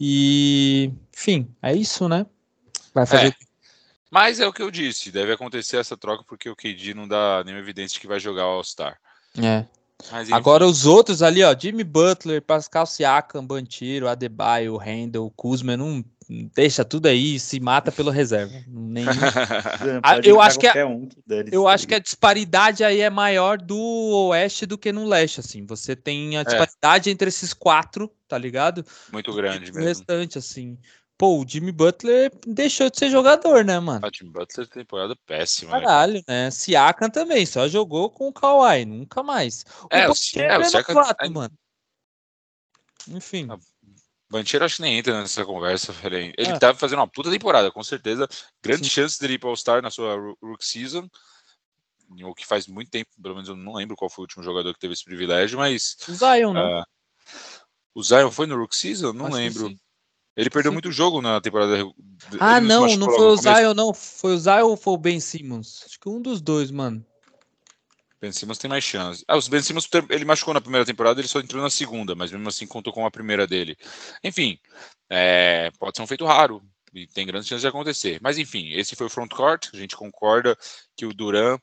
[0.00, 2.26] E, enfim, é isso, né?
[2.92, 3.36] Vai fazer.
[4.10, 7.44] Mas é o que eu disse, deve acontecer essa troca porque o KD não dá
[7.44, 8.98] nenhuma evidência de que vai jogar o All-Star.
[9.40, 9.64] É.
[10.10, 16.04] Mas, Agora os outros ali, ó, Jimmy Butler, Pascal Siakam, Banchero, Adebayo, Randall, Kuzma, não
[16.28, 18.52] deixa tudo aí, se mata pelo reserva.
[18.66, 19.04] Nem...
[20.24, 21.08] eu acho que a, um,
[21.50, 23.78] eu acho que a disparidade aí é maior do
[24.28, 25.64] oeste do que no leste, assim.
[25.66, 26.44] Você tem a é.
[26.44, 27.12] disparidade é.
[27.12, 28.84] entre esses quatro, tá ligado?
[29.12, 29.80] Muito grande mesmo.
[29.80, 30.76] O restante, assim.
[31.18, 34.06] Pô, o Jimmy Butler deixou de ser jogador, né, mano?
[34.06, 35.72] O Jimmy Butler tem temporada péssima.
[35.72, 36.44] Né, Caralho, né?
[36.44, 36.50] né?
[36.50, 39.64] Siakam também, só jogou com o Kawhi, nunca mais.
[39.82, 40.94] O é, o, é, o Siakam...
[41.30, 41.58] Mano.
[43.08, 43.48] Enfim.
[43.50, 43.58] Ah,
[44.28, 46.58] Bancheiro acho que nem entra nessa conversa, Ele é.
[46.58, 48.28] tá fazendo uma puta temporada, com certeza.
[48.62, 48.90] Grande Sim.
[48.90, 51.08] chance dele ir para All-Star na sua Rook Season.
[52.22, 54.72] O que faz muito tempo, pelo menos eu não lembro qual foi o último jogador
[54.74, 55.96] que teve esse privilégio, mas.
[56.08, 56.80] O Zion, né?
[56.80, 56.84] Uh,
[57.94, 59.12] o Zion foi no Rook Season?
[59.12, 59.76] Não acho lembro.
[60.36, 60.74] Ele perdeu Sim.
[60.74, 61.78] muito jogo na temporada.
[62.38, 63.94] Ah, não, não, foi o Zion, não.
[63.94, 65.84] Foi o Zion ou foi o Ben Simmons?
[65.86, 67.04] Acho que um dos dois, mano.
[68.20, 69.24] Ben Simmons tem mais chance.
[69.26, 72.30] Ah, os Ben Simmons, ele machucou na primeira temporada, ele só entrou na segunda, mas
[72.30, 73.76] mesmo assim contou com a primeira dele.
[74.22, 74.58] Enfim,
[75.08, 76.62] é, pode ser um feito raro
[76.92, 78.18] e tem grandes chances de acontecer.
[78.22, 79.68] Mas enfim, esse foi o front court.
[79.72, 80.56] A gente concorda
[80.94, 81.58] que o Duran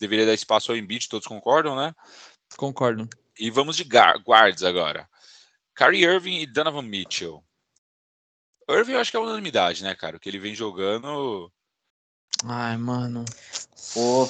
[0.00, 1.94] deveria dar espaço ao Embiid, todos concordam, né?
[2.56, 3.08] Concordo.
[3.38, 5.08] E vamos de guards agora.
[5.76, 7.44] Kyrie Irving e Donovan Mitchell.
[8.68, 10.16] Irving eu acho que é unanimidade, né, cara?
[10.16, 11.50] O que ele vem jogando.
[12.44, 13.24] Ai, mano.
[13.94, 14.28] Pô.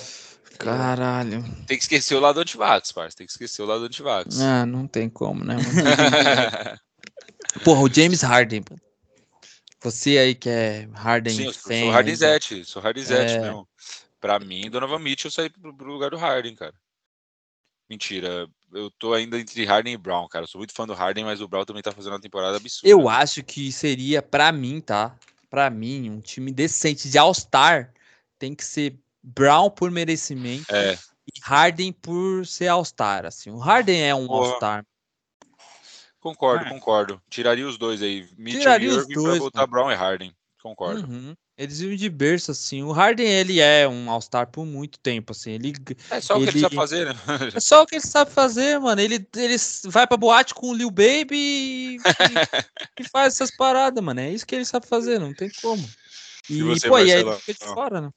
[0.59, 1.43] Caralho.
[1.66, 3.16] Tem que esquecer o lado antivax, parça.
[3.16, 4.41] Tem que esquecer o lado antivax.
[4.41, 5.57] Ah, não tem como, né?
[7.64, 8.62] Porra, o James Harden.
[9.82, 13.32] Você aí que é Harden Sim, eu sou, fan, sou Harden Zete, sou Harden Zete
[13.34, 13.41] é...
[13.41, 13.68] mesmo.
[14.20, 16.74] Pra mim, Donovan Mitchell sair pro, pro lugar do Harden, cara.
[17.89, 20.44] Mentira, eu tô ainda entre Harden e Brown, cara.
[20.44, 22.88] Eu sou muito fã do Harden, mas o Brown também tá fazendo uma temporada absurda.
[22.88, 25.16] Eu acho que seria, para mim, tá?
[25.48, 27.92] Para mim, um time decente de All-Star
[28.38, 30.98] tem que ser Brown por merecimento é.
[31.26, 33.24] e Harden por ser All-Star.
[33.24, 33.50] Assim.
[33.50, 34.84] O Harden é um All-Star.
[36.20, 36.68] Concordo, ah.
[36.68, 37.22] concordo.
[37.30, 38.28] Tiraria os dois aí.
[38.36, 39.70] Mitchell Tiraria e Irving dois, pra botar mano.
[39.70, 40.36] Brown e Harden.
[40.60, 41.06] Concordo.
[41.06, 41.36] Uhum.
[41.59, 42.82] Eles vivem de berço, assim.
[42.82, 45.52] O Harden, ele é um All-Star por muito tempo, assim.
[45.52, 45.72] Ele,
[46.11, 47.14] é só ele, o que ele sabe fazer, né?
[47.54, 49.00] é só o que ele sabe fazer, mano.
[49.00, 51.96] Ele, ele vai pra boate com o Lil Baby e,
[53.00, 54.20] e, faz essas paradas, mano.
[54.20, 55.88] É isso que ele sabe fazer, não tem como.
[56.50, 58.11] E, e pô, e aí ele fica de fora, né?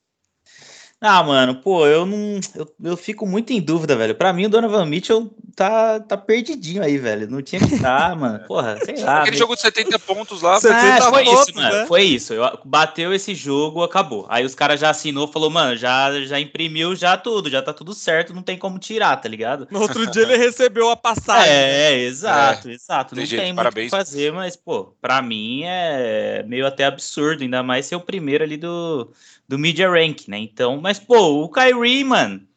[1.01, 2.41] Ah, mano, pô, eu não.
[2.53, 4.13] Eu, eu fico muito em dúvida, velho.
[4.13, 7.29] Pra mim, o Donovan Mitchell tá, tá perdidinho aí, velho.
[7.29, 8.39] Não tinha que estar, mano.
[8.45, 9.21] Porra, sei lá.
[9.21, 10.59] Aquele jogo de 70 pontos lá.
[10.59, 11.75] 70 ah, foi pontos, isso, mano.
[11.75, 11.85] Né?
[11.85, 12.33] Foi isso.
[12.33, 14.25] Eu, bateu esse jogo, acabou.
[14.27, 17.93] Aí os caras já assinou, falou, mano, já, já imprimiu já tudo, já tá tudo
[17.93, 19.69] certo, não tem como tirar, tá ligado?
[19.71, 21.49] No outro dia ele recebeu a passagem.
[21.49, 22.73] É, exato, é.
[22.73, 23.15] exato.
[23.15, 27.41] Não tem, tem muito o que fazer, mas, pô, pra mim é meio até absurdo,
[27.41, 29.09] ainda mais ser o primeiro ali do
[29.49, 30.37] do Media Rank, né?
[30.37, 32.47] Então, mas, pô, o Kyrie, mano,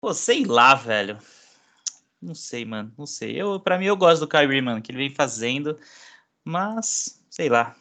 [0.00, 1.18] pô, sei lá, velho.
[2.22, 3.34] Não sei, mano, não sei.
[3.34, 5.76] Eu, pra mim, eu gosto do Kyrie, mano, que ele vem fazendo,
[6.44, 7.74] mas, sei lá.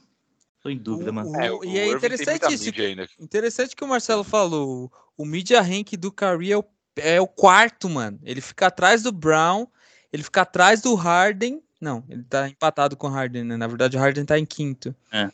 [0.64, 1.32] Tô em dúvida, mano.
[1.36, 2.72] É, o, e é interessante isso.
[3.20, 4.92] Interessante que o Marcelo falou.
[5.16, 6.66] O Media Rank do Kyrie é o,
[6.96, 8.20] é o quarto, mano.
[8.24, 9.68] Ele fica atrás do Brown,
[10.12, 11.62] ele fica atrás do Harden.
[11.80, 13.58] Não, ele tá empatado com o Harden, né?
[13.58, 14.96] Na verdade, o Harden tá em quinto.
[15.12, 15.30] É.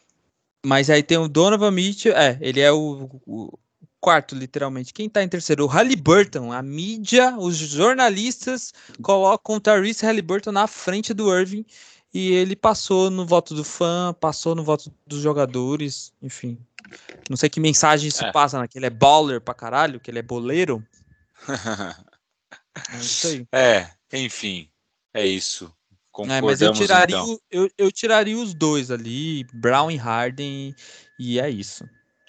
[0.66, 3.60] Mas aí tem o Donovan Mitchell, é, ele é o, o
[4.04, 4.94] quarto, literalmente.
[4.94, 5.64] Quem tá em terceiro?
[5.64, 6.52] O Halliburton.
[6.52, 11.66] A mídia, os jornalistas colocam o Tyrese Halliburton na frente do Irving
[12.14, 16.58] e ele passou no voto do fã, passou no voto dos jogadores, enfim.
[17.30, 18.32] Não sei que mensagem isso é.
[18.32, 18.68] passa, né?
[18.68, 20.86] Que ele é baller pra caralho, que ele é boleiro.
[22.94, 23.48] é isso aí.
[23.54, 24.70] É, enfim,
[25.14, 25.74] é isso.
[26.30, 27.40] É, mas eu tiraria, então.
[27.50, 30.76] eu, eu tiraria os dois ali, Brown e Harden,
[31.20, 31.84] e é isso.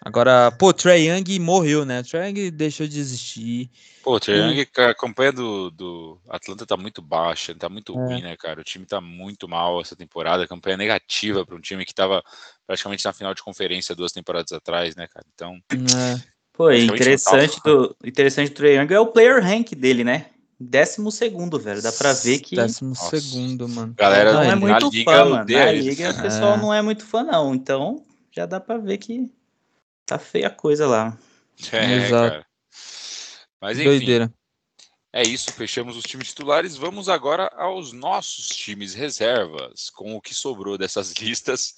[0.05, 2.03] Agora, pô, Trae Young morreu, né?
[2.03, 3.70] Trae Young deixou de existir.
[4.03, 7.97] Pô, Trae Young, a campanha do, do Atlanta tá muito baixa, tá muito é.
[7.97, 8.61] ruim, né, cara?
[8.61, 12.22] O time tá muito mal essa temporada, campanha negativa para um time que tava
[12.66, 15.24] praticamente na final de conferência duas temporadas atrás, né, cara?
[15.35, 15.59] Então.
[15.72, 16.35] É.
[16.53, 20.26] Pô, interessante do, interessante do Trae Young é o player rank dele, né?
[20.59, 21.82] Décimo segundo, velho.
[21.82, 22.57] Dá pra ver que.
[22.57, 23.20] Décimo Nossa.
[23.20, 23.94] segundo, mano.
[23.96, 25.44] Galera, não é muito liga, fã, mano.
[25.48, 26.57] Na liga, o pessoal é.
[26.57, 27.55] não é muito fã, não.
[27.55, 29.30] Então, já dá pra ver que
[30.07, 31.16] tá feia a coisa lá.
[31.72, 32.30] É, Exato.
[32.30, 32.46] Cara.
[33.61, 33.88] Mas enfim.
[33.88, 34.32] Doideira.
[35.16, 36.76] É isso, fechamos os times titulares.
[36.76, 41.76] Vamos agora aos nossos times reservas, com o que sobrou dessas listas.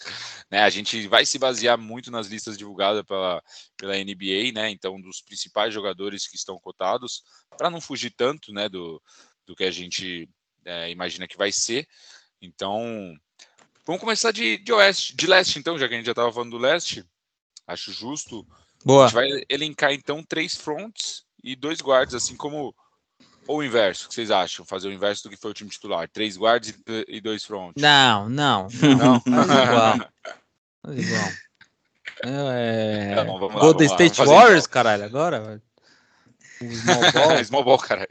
[0.50, 3.42] Né, a gente vai se basear muito nas listas divulgadas pela,
[3.76, 4.70] pela NBA, né?
[4.70, 7.24] Então, dos principais jogadores que estão cotados,
[7.58, 9.02] para não fugir tanto né, do,
[9.44, 10.26] do que a gente
[10.64, 11.86] é, imagina que vai ser.
[12.40, 13.14] Então,
[13.84, 16.52] vamos começar de, de oeste, de leste, então, já que a gente já estava falando
[16.52, 17.04] do leste.
[17.66, 18.46] Acho justo.
[18.82, 19.04] Boa.
[19.04, 22.74] A gente vai elencar então três fronts e dois guards, assim como
[23.46, 24.64] Ou o inverso, o que vocês acham?
[24.64, 26.08] Fazer o inverso do que foi o time titular.
[26.08, 26.74] Três guards
[27.08, 27.74] e, dois front.
[27.76, 28.68] Não, não.
[28.98, 29.20] Não?
[29.20, 29.98] Faz igual.
[30.82, 31.28] Faz igual.
[32.24, 33.14] É...
[33.14, 34.72] Tá bom, lá, Golden vamos lá, State Warriors, então.
[34.72, 35.62] caralho, agora?
[36.72, 37.44] small ball.
[37.44, 38.08] Small ball, caralho.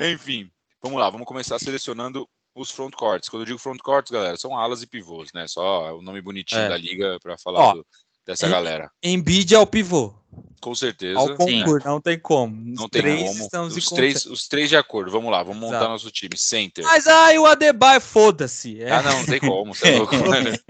[0.00, 0.50] Enfim,
[0.82, 3.28] vamos lá, vamos começar selecionando os front courts.
[3.28, 5.46] Quando eu digo front courts, galera, são alas e pivôs, né?
[5.48, 6.68] Só o nome bonitinho É.
[6.68, 7.86] da liga para falar Ó, do-
[8.30, 8.90] dessa em- galera.
[9.02, 10.14] Embiid é o pivô.
[10.60, 11.18] Com certeza.
[11.18, 12.54] Ao concurso, não tem como.
[12.54, 13.40] Não Os tem três como.
[13.42, 15.10] estamos em Os três, os três de acordo.
[15.10, 15.90] Vamos lá, vamos montar Exato.
[15.92, 16.36] nosso time.
[16.36, 16.84] Center.
[16.84, 18.82] Mas aí o Adebayo, foda-se.
[18.82, 18.90] É.
[18.92, 19.72] Ah, não, não tem como.
[19.82, 20.14] É louco.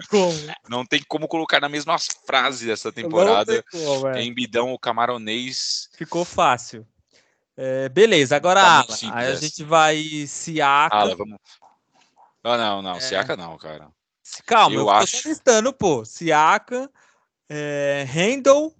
[0.09, 0.33] Como?
[0.69, 3.53] Não tem como colocar na mesma frase dessa Não temporada.
[3.53, 4.23] tem como, é.
[4.23, 5.89] Embidão, o camaronês.
[5.99, 6.87] Ficou fácil.
[7.57, 8.97] É, beleza, agora Tá ala.
[8.97, 10.97] simples Aí a gente vai Siaka.
[10.97, 11.37] Ah, vamos.
[12.45, 12.95] Ah, não, não.
[12.95, 13.01] É.
[13.01, 13.89] Siaka não, cara.
[14.47, 15.17] Calma, eu eu, tô acho.
[15.23, 16.05] só listando, pô.
[16.05, 16.89] Siaka,
[17.51, 18.75] é, Handel.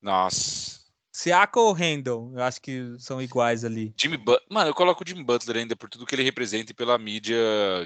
[0.00, 0.78] Nossa.
[1.12, 2.32] Siaka ou Handel?
[2.32, 3.92] Eu acho que são iguais ali.
[4.00, 4.46] Jimmy Butler.
[4.48, 7.36] Mano, eu coloco o Jimmy Butler ainda por tudo que ele representa e pela mídia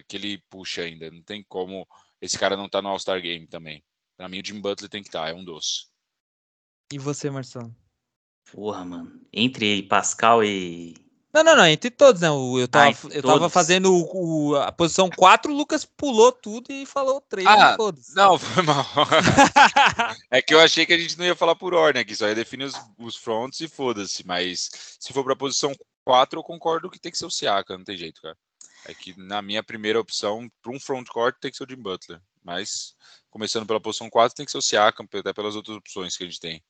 [0.06, 1.10] que ele puxa ainda.
[1.10, 1.88] Não tem como
[2.20, 3.82] esse cara não tá no All-Star Game também.
[4.16, 5.86] Pra mim, o Jimmy Butler tem que estar, é um doce.
[6.92, 7.74] E você, Marcelo?
[8.52, 9.20] Porra, mano.
[9.32, 10.94] Entre Pascal e.
[11.32, 12.28] Não, não, não, entre todos, né?
[12.28, 16.70] Eu tava, Ah, eu tava fazendo o, o- a posição 4, o Lucas pulou tudo
[16.70, 17.46] e falou 3.
[17.46, 17.76] Ah.
[18.14, 18.84] Não, foi mal.
[20.30, 22.34] é que eu achei que a gente não ia falar por ordem aqui, só ia
[22.34, 24.26] definir os, os fronts e foda-se.
[24.26, 24.70] Mas
[25.00, 25.72] se for pra posição
[26.04, 28.36] 4, eu concordo que tem que ser o Siaka, não tem jeito, cara.
[28.84, 31.76] É que na minha primeira opção, para um front court, tem que ser o Jim
[31.80, 32.20] Butler.
[32.44, 32.94] Mas,
[33.30, 36.26] começando pela posição 4, tem que ser o Siakam, até pelas outras opções que a
[36.26, 36.62] gente tem.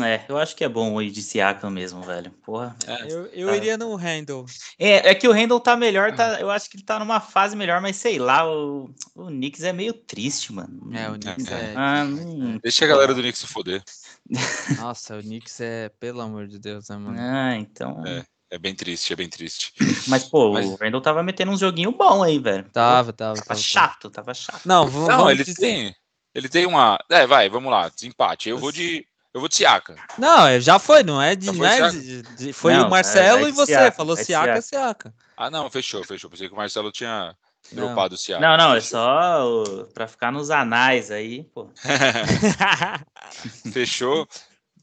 [0.00, 2.30] É, eu acho que é bom o ir de Siakam mesmo, velho.
[2.44, 2.76] Porra.
[2.86, 3.56] É, Eu, eu Tá.
[3.56, 4.44] iria no Handel.
[4.78, 7.56] É, é que o Randall tá melhor, tá, eu acho que ele tá numa fase
[7.56, 10.94] melhor, mas sei lá, o, o Knicks é meio triste, mano.
[10.96, 11.74] É, o Knicks é.
[11.76, 13.82] Ah, não- Deixa a galera do Knicks se foder.
[14.78, 17.16] Nossa, o Knicks é, pelo amor de Deus, né, mano?
[17.18, 18.04] ah, então.
[18.06, 18.24] É.
[18.50, 19.74] É bem triste, é bem triste.
[20.06, 22.64] Mas, pô, Mas- o Randall tava metendo uns joguinhos bons aí, velho.
[22.72, 23.60] Tava, tava, Tava tava.
[23.60, 24.62] chato, tava chato.
[24.64, 25.94] Não, vamos Não, ele dizer- tem.
[26.34, 26.96] Ele tem uma.
[27.10, 27.90] É, vai, vamos lá.
[27.90, 28.48] Desempate.
[28.48, 29.04] Eu vou de.
[29.34, 29.94] Eu vou de Siaka.
[30.16, 31.46] Não, é, já foi, não é de.
[31.46, 31.92] Já foi é Siaka?
[32.00, 33.72] de- de- foi Não, o Marcelo é- é e você.
[33.72, 35.14] Siaka, falou é Siaka, é Siaka.
[35.36, 36.30] Ah, não, fechou, fechou.
[36.30, 37.36] Pensei que o Marcelo tinha
[37.70, 37.86] Não.
[37.86, 38.40] dropado o Siaka.
[38.40, 41.70] Não, não, é só o- pra ficar nos anais aí, pô.
[43.72, 44.26] Fechou.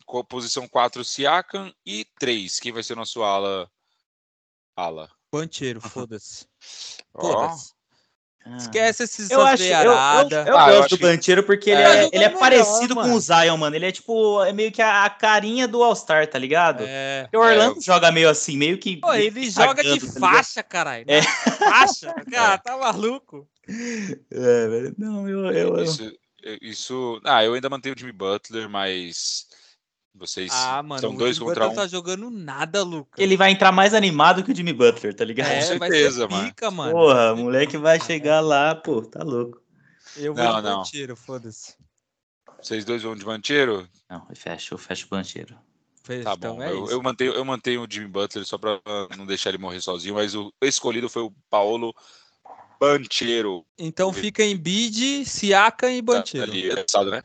[0.05, 1.73] Com posição 4, Siakam.
[1.85, 2.59] E 3.
[2.59, 3.67] Quem vai ser nosso ala?
[4.75, 5.09] Ala.
[5.33, 6.45] Bancheiro, foda-se.
[7.13, 7.73] Ó, Foda-se.
[8.47, 8.57] Ah.
[8.57, 11.81] Esquece esses Eu acho, eu, eu, eu Ah, eu gosto acho do Bancheiro porque ele
[11.81, 13.15] É, é, ele é melhor, parecido com mano.
[13.15, 13.75] o Zion, mano.
[13.75, 16.83] Ele é tipo, é meio que a, a carinha do All-Star, tá ligado?
[16.87, 17.27] É.
[17.33, 18.97] O Orlando joga meio assim, meio que.
[18.97, 21.05] Pô, ele joga de tá faixa, caralho.
[21.07, 21.23] É.
[21.23, 22.13] Faixa?
[22.31, 23.47] Cara, tá maluco?
[23.67, 24.95] É, velho.
[24.97, 25.45] Não, eu.
[25.51, 25.83] eu, eu...
[25.83, 26.13] Isso,
[26.61, 27.21] isso.
[27.25, 29.47] Ah, eu ainda mantenho o Jimmy Butler, mas.
[30.17, 31.83] Vocês Ah, mano, são o dois Jimmy contra Butler um.
[31.83, 33.21] tá jogando nada, Lucas.
[33.21, 35.49] Ele vai entrar mais animado que o Jimmy Butler, tá ligado?
[35.51, 36.47] é, Com vai certeza, ser mano.
[36.49, 36.91] pica, mano.
[36.93, 39.61] Porra, o moleque vai chegar lá, pô, tá louco.
[40.15, 40.77] Eu vou Não, no não.
[40.77, 41.75] Bancheiro, foda-se.
[42.61, 43.87] Vocês dois vão de Mancheiro?
[44.09, 45.55] Não, eu fecho, eu fecho o bancheiro.
[46.03, 46.63] Fez, Tá então bom.
[46.63, 48.79] é eu, eu mantenho, eu mantenho o Jimmy Butler só pra
[49.17, 51.93] não deixar ele morrer sozinho, mas o escolhido foi o Paulo
[52.79, 53.65] Banchero.
[53.77, 56.51] Então fica em bid, Siaka e Tá, Bancheiro.
[56.51, 56.75] ali, é,
[57.11, 57.23] né?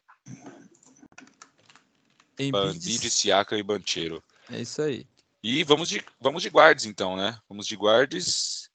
[2.42, 4.22] Em Bandid, Siaka e Banchero.
[4.50, 5.06] É isso aí.
[5.42, 7.38] E vamos de, vamos de guards, então, né?
[7.48, 8.68] Vamos de guards.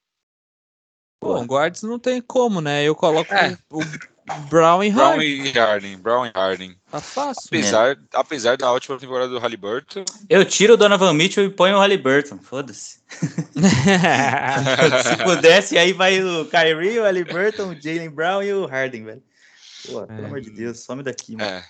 [1.21, 2.83] Bom, guards não tem como, né?
[2.83, 3.57] Eu coloco É.
[3.71, 3.79] o
[4.49, 5.45] Brown e Brown Harden.
[5.45, 5.97] e Harden.
[5.97, 6.75] Brown e Harden.
[6.89, 7.43] Tá fácil.
[7.47, 11.79] Apesar, apesar da ótima temporada do Halliburton, Eu tiro o Donovan Mitchell e ponho o
[11.79, 12.99] Halliburton, foda-se.
[15.03, 19.23] Se pudesse, aí vai o Kyrie, o Halliburton, o Jalen Brown e o Harden, velho.
[19.85, 20.25] Pô, pelo É.
[20.25, 21.49] amor de Deus, some daqui, mano.
[21.49, 21.65] é.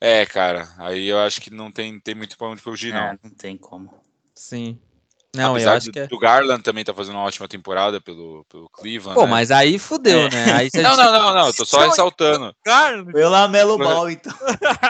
[0.00, 0.68] É, cara.
[0.78, 3.00] Aí eu acho que não tem, tem muito pra onde fugir, não.
[3.00, 3.92] É, não tem como.
[4.34, 4.78] Sim.
[5.36, 6.06] Não, Apesar eu acho do, que é.
[6.06, 9.14] do Garland também tá fazendo uma ótima temporada pelo, pelo Cleveland.
[9.14, 9.30] Pô, né?
[9.30, 10.30] mas aí fudeu, É.
[10.30, 10.52] né?
[10.54, 11.46] Aí Não, não, não, não.
[11.48, 12.54] Eu tô só ressaltando.
[12.64, 14.32] Cara, Foi o Lamelo Ball, então.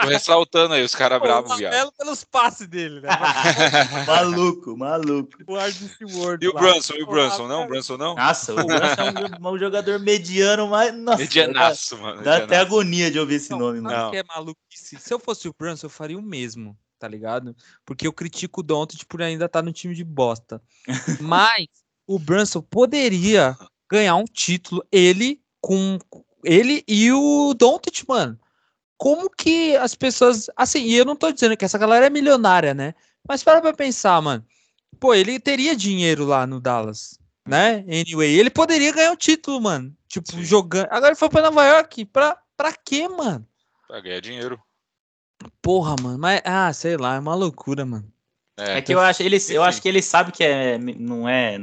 [0.03, 1.73] Tô ressaltando aí os caras bravos, viado.
[1.73, 3.09] Lamelo pelos passes dele, né?
[4.07, 5.31] maluco, maluco.
[5.47, 6.61] o World E o lá.
[6.61, 7.65] Brunson, e o Brunson, não?
[7.65, 8.15] O Brunson não?
[8.15, 9.03] Nossa, o Brunson
[9.43, 10.95] é um, jogador mediano, mas.
[10.95, 12.23] Nossa, Medianaço, mano.
[12.23, 14.09] Dá, dá até agonia de ouvir esse Não, nome, mano.
[14.09, 14.99] o que é maluquice?
[14.99, 17.55] Se eu fosse o Brunson, eu faria o mesmo, tá ligado?
[17.85, 20.61] Porque eu critico o Doncic por ainda estar no time de bosta.
[21.21, 21.67] Mas
[22.07, 23.57] o Brunson poderia
[23.91, 25.99] ganhar um título, ele com
[26.45, 28.39] ele e o Doncic, mano.
[28.97, 32.75] Como que as pessoas, assim, e eu não tô dizendo que essa galera é milionária,
[32.75, 32.95] né?
[33.27, 34.45] Mas para pra pensar, mano.
[34.99, 37.85] Pô, ele teria dinheiro lá no Dallas, né?
[37.87, 39.95] Anyway, ele poderia ganhar um título, mano.
[40.09, 40.43] Tipo, Sim.
[40.43, 40.89] jogando.
[40.91, 42.07] Agora ele foi pra Nova York.
[42.07, 43.47] Pra, pra quê, mano?
[43.87, 44.61] Pra ganhar dinheiro.
[45.63, 48.11] Porra, mano, mas, ah, sei lá, é uma loucura, mano.
[48.57, 51.59] É, que eu acho, ele, eu acho que ele sabe que é, não é,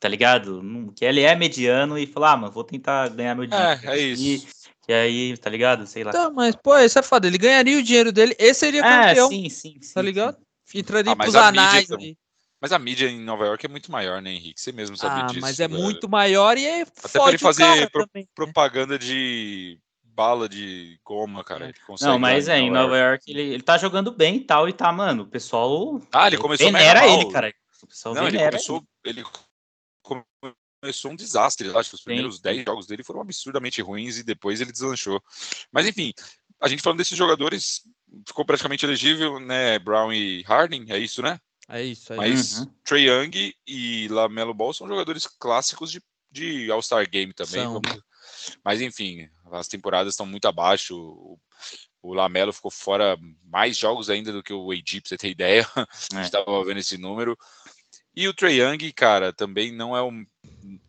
[0.00, 0.60] tá ligado?
[0.96, 3.80] Que ele é mediano e fala, ah, mano, vou tentar ganhar meu dinheiro.
[3.84, 4.48] É, é isso.
[4.88, 5.86] E aí, tá ligado?
[5.86, 6.10] Sei lá.
[6.10, 7.28] Tá, mas, pô, isso é foda.
[7.28, 8.34] Ele ganharia o dinheiro dele.
[8.36, 9.94] Esse seria é, campeão, sim, sim, sim.
[9.94, 10.36] tá ligado?
[10.74, 11.90] Entraria Ah, mas pros a mídia anais.
[11.92, 12.18] ali.
[12.60, 14.60] Mas a mídia em Nova York é muito maior, né, Henrique?
[14.60, 15.40] Você mesmo sabe Ah, disso.
[15.40, 15.80] mas é velho.
[15.80, 18.28] muito maior e é pra fode ele fazer pro- também, né?
[18.34, 19.78] Propaganda de
[20.20, 21.64] bala de goma, cara.
[21.64, 24.68] ele consegue Não, mas é, em Nova York ele, ele tá jogando bem e tal,
[24.68, 27.20] e tá, mano, o pessoal Ah, ele começou venera mega mal.
[27.22, 27.54] ele, cara.
[27.82, 29.24] O pessoal Não, ele venera começou, ele
[30.82, 31.74] começou um desastre.
[31.74, 32.42] Acho que os primeiros Sim.
[32.42, 35.22] 10 jogos dele foram absurdamente ruins e depois ele deslanchou.
[35.72, 36.12] Mas enfim,
[36.60, 37.80] a gente falando desses jogadores,
[38.26, 39.78] ficou praticamente elegível, né?
[39.78, 41.38] Brown e Harden, é isso, né?
[41.68, 42.18] É isso aí.
[42.18, 42.66] Mas Uhum.
[42.84, 47.62] Trae Young e Lamelo Ball são jogadores clássicos de, de All-Star Game também.
[47.62, 47.80] São.
[47.80, 48.02] vamos-
[48.64, 50.96] Mas enfim, as temporadas estão muito abaixo.
[50.96, 51.38] O,
[52.02, 55.66] o Lamelo ficou fora mais jogos ainda do que o AD, pra você ter ideia.
[55.76, 55.86] A
[56.18, 56.22] É.
[56.22, 57.36] gente tava vendo esse número.
[58.14, 60.26] E o Trae Young, cara, também não é um.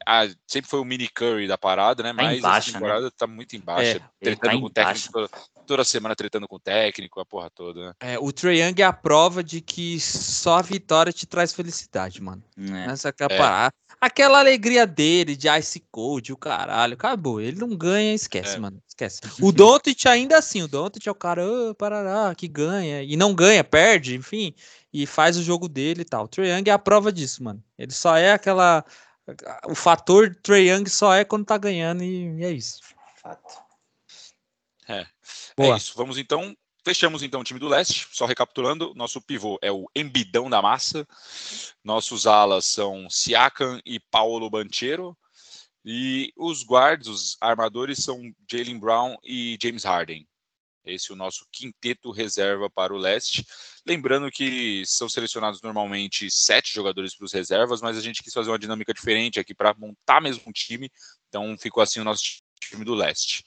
[0.07, 2.09] ah, sempre foi o mini Curry da parada, né?
[2.09, 3.97] Tá Mas baixa, essa temporada tá muito embaixo.
[3.97, 5.29] É, tretando tá com o técnico
[5.71, 7.93] toda, semana, tretando com o técnico, a porra toda, né?
[8.01, 12.21] É, o Trae Young é a prova de que só a vitória te traz felicidade,
[12.21, 12.43] mano.
[12.57, 12.91] É.
[12.91, 13.71] Essa é a É.
[14.01, 17.39] Aquela alegria dele de Ice Cold, o caralho, acabou.
[17.39, 18.59] Ele não ganha, esquece, É.
[18.59, 18.81] mano.
[18.87, 19.21] Esquece.
[19.39, 23.01] O Doncic ainda assim, o Doncic é o cara, "Ah, parará, que ganha.
[23.03, 24.53] E não ganha, perde, enfim.
[24.91, 26.25] E faz o jogo dele e tal.
[26.25, 27.63] O Trae Young é a prova disso, mano.
[27.77, 28.83] Ele só é aquela...
[29.67, 32.81] O fator Trae Young só é quando tá ganhando e, e é isso.
[33.21, 33.70] Fato.
[34.87, 35.05] É
[35.55, 35.77] Boa.
[35.77, 35.93] isso.
[35.95, 36.55] Vamos então.
[36.83, 38.07] Fechamos então o time do leste.
[38.11, 41.07] Só recapitulando, nosso pivô é o Embidão da Massa.
[41.83, 45.15] Nossos alas são Siakam e Paulo Banchero.
[45.85, 48.19] E os guards, os armadores, são
[48.49, 50.27] Jalen Brown e James Harden.
[50.83, 53.45] Esse é o nosso quinteto reserva para o leste.
[53.85, 58.49] Lembrando que são selecionados normalmente sete jogadores para os reservas, mas a gente quis fazer
[58.49, 60.91] uma dinâmica diferente aqui para montar mesmo um time.
[61.29, 63.43] Então ficou assim o nosso time do leste.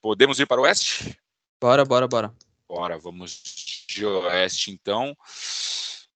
[0.00, 1.18] Podemos ir para o oeste?
[1.60, 2.34] Bora, bora, bora.
[2.66, 5.16] Bora, vamos de oeste então.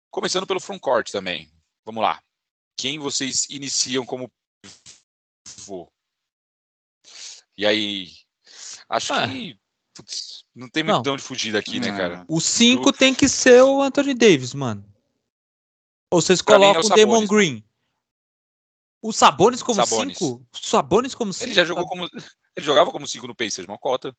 [0.10, 1.52] Começando pelo frontcourt também.
[1.86, 2.22] Vamos lá.
[2.78, 4.32] Quem vocês iniciam como
[5.44, 5.92] pivô?
[7.58, 8.12] E aí?
[8.88, 9.28] Acho Ah.
[9.28, 9.60] que
[9.96, 11.16] putz, não tem muito Não.
[11.16, 11.98] de fugir daqui, né, Não.
[11.98, 12.26] cara?
[12.28, 14.84] O 5 tem que ser o Anthony Davis, mano.
[16.12, 17.64] Ou vocês Pra mim é o colocam o Damon Green.
[19.02, 20.18] O Sabonis como Sabonis.
[20.18, 20.46] 5?
[20.54, 21.46] Sabonis como 5?
[21.46, 22.08] Ele já jogou como.
[22.56, 24.16] Ele jogava como 5 no Pacers, uma cota.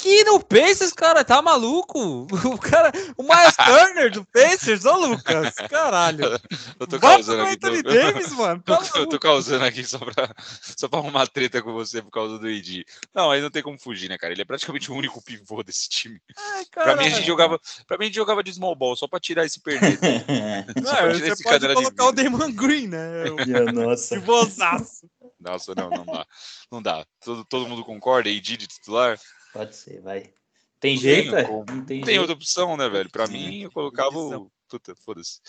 [0.00, 2.28] Que no Pacers, cara, tá maluco?
[2.54, 6.38] O cara, o Miles Turner do Pacers, ô Lucas, caralho.
[6.78, 7.54] Eu tô Vai causando aqui.
[7.54, 8.62] Anthony tô- Davis, mano.
[8.62, 9.18] Tá Eu tô maluco.
[9.18, 10.32] causando aqui só pra,
[10.76, 12.84] só pra arrumar treta com você por causa do AD.
[13.12, 14.32] Não, aí não tem como fugir, né, cara?
[14.32, 16.20] Ele é praticamente o único pivô desse time.
[16.36, 17.10] Ai, Pra mim, a caralho.
[17.16, 19.98] gente jogava, pra mim, a gente jogava de small ball, só pra tirar esse perder.
[20.00, 22.12] Não, pra tirar você esse pode cadeira de colocar o.
[22.12, 23.24] Damon Green, né?
[23.30, 24.14] O nossa.
[24.14, 25.08] pivôzaço.
[25.40, 26.26] Nossa, não, não dá.
[26.70, 27.06] Não dá.
[27.24, 28.28] Todo, todo mundo concorda?
[28.28, 29.18] AD de titular?
[29.52, 30.32] Pode ser, vai.
[30.80, 31.44] Tem Não jeito, tem é?
[31.44, 31.58] como.
[31.64, 32.20] Não tem tem jeito.
[32.20, 33.10] outra opção, né, velho?
[33.10, 33.32] Pra Sim.
[33.32, 34.50] mim, eu colocava o.
[34.68, 35.40] Puta, foda-se.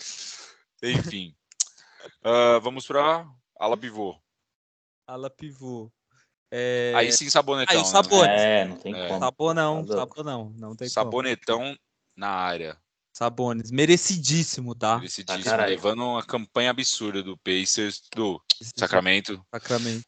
[0.82, 1.34] Enfim.
[2.24, 3.26] Ah, vamos pra
[3.58, 4.16] ala pivô.
[5.06, 5.92] Ala pivô.
[6.50, 6.92] É...
[6.96, 7.72] Aí sim, sabonetão.
[7.76, 7.88] Aí o né?
[7.88, 8.28] Sabonis.
[8.40, 9.08] É, não tem É.
[9.08, 9.20] como.
[9.20, 10.50] Sabor não, Tá sabor não.
[10.74, 10.90] Tem como.
[10.90, 11.76] Sabonetão
[12.16, 12.76] na área.
[13.12, 14.96] Sabonis, merecidíssimo, tá?
[14.96, 15.70] Merecidíssimo, caralho.
[15.70, 18.40] levando uma campanha absurda do Pacers, do
[18.76, 19.44] Sacramento.
[19.52, 20.04] Sacramento.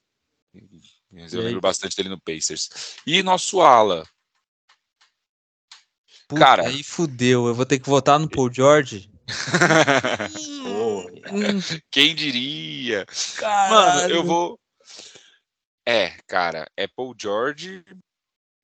[1.11, 1.47] Mas Eu E aí?
[1.49, 2.69] lembro bastante dele no Pacers.
[3.07, 4.07] E nosso ala.
[6.29, 6.69] Puta, Cara.
[6.69, 7.47] aí fudeu.
[7.47, 9.11] Eu vou ter que votar no Paul George.
[11.33, 13.07] Hum, Quem diria?
[13.09, 14.15] Mano, caralho.
[14.15, 14.61] eu vou.
[15.87, 17.83] É, cara, é Paul George.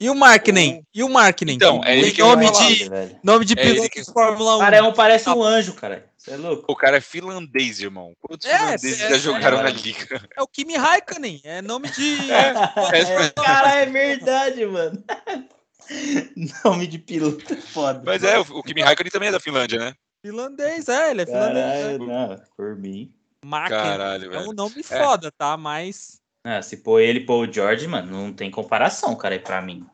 [0.01, 0.85] E o Markkinen?
[0.95, 1.57] E o Markkinen?
[1.57, 2.69] Então, é ele que eu nome falar.
[2.69, 3.21] de, velho.
[3.23, 4.61] nome de É piloto que- de Fórmula 1.
[4.61, 6.09] Cara, é um, parece um anjo, cara.
[6.17, 6.65] Você é louco?
[6.73, 8.13] O cara é finlandês, irmão.
[8.21, 9.63] Quantos É, finlandeses é, já jogaram é.
[9.65, 10.23] na liga?
[10.37, 11.41] É o Kimi Raikkonen.
[11.43, 12.17] É nome de.
[12.31, 15.03] É, cara, é verdade, mano.
[16.65, 18.03] Nome de piloto é foda.
[18.05, 19.95] Mas é, o o Kimi Raikkonen também é da Finlândia, né?
[20.25, 21.65] Finlandês, é, ele é finlandês.
[21.65, 23.13] Caralho, não, por mim.
[23.45, 23.83] Markkinen.
[23.83, 24.51] Caralho, É velho.
[24.51, 25.57] um nome foda, tá?
[25.57, 26.21] Mas.
[26.51, 29.61] Ah, se pôr ele e pôr o George, mano, não tem comparação, cara, aí pra
[29.61, 29.87] mim.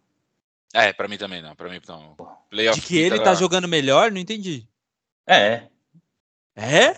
[0.72, 1.52] É, pra mim também não.
[1.56, 2.14] Pra mim não.
[2.48, 4.64] Playoff De que ele tá jogando melhor, não entendi.
[5.26, 5.64] É.
[6.54, 6.90] É?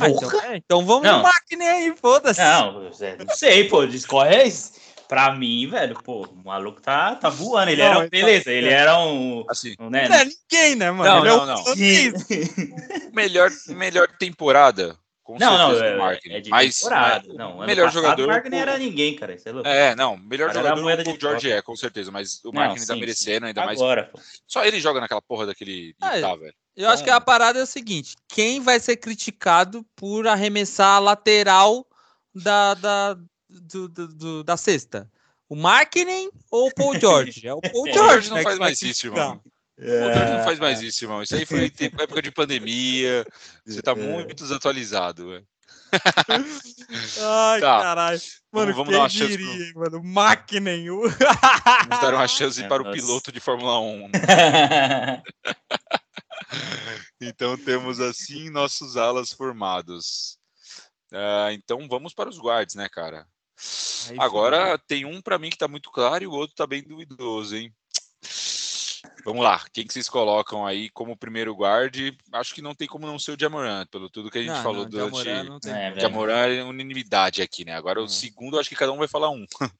[0.00, 0.46] Ah, então, Porra.
[0.48, 1.18] é, então vamos Não.
[1.18, 2.40] no Markkinen aí, foda-se.
[2.40, 4.72] Não, Zé, não sei, pô, discorre é isso.
[5.06, 7.70] Pra mim, velho, pô, o maluco tá, tá voando.
[7.70, 10.74] Ele Não, era, ele tá- beleza, ele era um, Assim, um, né, Não é ninguém,
[10.74, 11.04] né, mano?
[11.08, 11.64] Não, Ele é não, um não.
[13.14, 16.34] melhor, melhor temporada Com Não, não, certeza é, do Marketing.
[16.34, 17.24] é de mas temporada.
[17.28, 18.24] mas Não, melhor passado, jogador.
[18.24, 19.34] O Mark nem pô, era ninguém, cara.
[19.34, 19.66] Isso é louco.
[19.66, 22.60] É, não, melhor Cara, era jogador moeda o George é, com certeza, mas o Não,
[22.60, 23.80] Marketing tá sim, merecendo, ainda mais.
[23.80, 24.20] Agora, pô.
[24.46, 25.94] Só ele joga naquela porra daquele.
[25.98, 26.54] Ah, tá, velho.
[26.76, 30.98] Eu acho que a parada é o seguinte: quem vai ser criticado por arremessar a
[30.98, 31.86] lateral
[32.34, 33.14] da, da,
[33.48, 35.10] do, do- do- da cesta?
[35.48, 37.46] O Marketing ou o Paul George?
[37.46, 39.40] É o Paul O George, George não né, faz mais isso, irmão.
[39.78, 40.60] O George não faz É.
[40.62, 41.22] mais isso, irmão.
[41.22, 43.26] Isso aí foi tempo- época de pandemia.
[43.66, 45.44] Você tá muito desatualizado.
[47.20, 47.82] Ai, Tá.
[47.82, 48.20] caralho.
[48.52, 49.98] Vamos- Mano, vamos quem dar uma chance diria, pro- hein, mano?
[49.98, 54.10] O- Vamos dar uma chance É, para o piloto de Fórmula 1.
[57.20, 60.38] Então temos assim nossos alas formados.
[61.12, 63.26] Ah, então vamos para os guards, né, cara?
[64.10, 66.82] Aí Agora tem um pra mim que tá muito claro e o outro tá bem
[66.82, 67.72] duvidoso, hein?
[69.24, 71.96] Vamos lá, quem que vocês colocam aí como primeiro guard?
[72.32, 74.62] Acho que não tem como não ser o Jamoran, pelo tudo que a gente Não,
[74.62, 75.24] falou não, durante.
[75.24, 75.98] Jamoran não tem É.
[75.98, 77.74] Jamoran é unanimidade aqui, né?
[77.74, 78.08] Agora o Uhum.
[78.08, 79.46] segundo, acho que cada um vai falar um.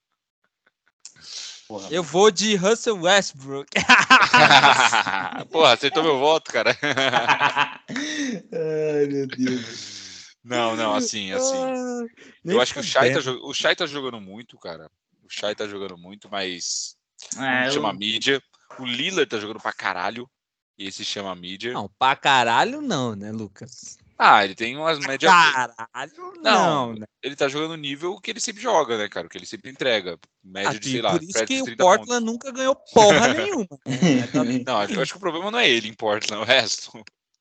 [1.68, 3.68] Porra, Eu vou de Russell Westbrook.
[5.50, 6.76] Porra, acertou meu voto, cara.
[7.88, 10.26] Ai, meu Deus.
[10.42, 11.56] Não, não, assim, assim.
[11.56, 12.02] Ah,
[12.44, 14.90] Eu acho que o Shai, tá, o Shai tá jogando muito, cara.
[15.22, 16.96] O Shai tá jogando muito, mas
[17.38, 18.42] É, chama eu- mídia.
[18.78, 20.28] O Lillard tá jogando pra caralho.
[20.76, 21.72] E esse chama mídia.
[21.72, 23.96] Não, pra caralho não, né, Lucas?
[24.18, 25.32] Ah, ele tem umas médias.
[25.32, 27.06] Caralho não, Não, né?
[27.22, 29.26] Ele tá jogando o nível que ele sempre joga, né, cara?
[29.26, 30.18] O que ele sempre entrega.
[30.42, 33.68] Média de, sei lá, por isso que o 30 Portland nunca ganhou porra nenhuma.
[33.84, 33.84] né?
[34.66, 36.92] Não, eu acho que o problema não é ele em Portland, o resto.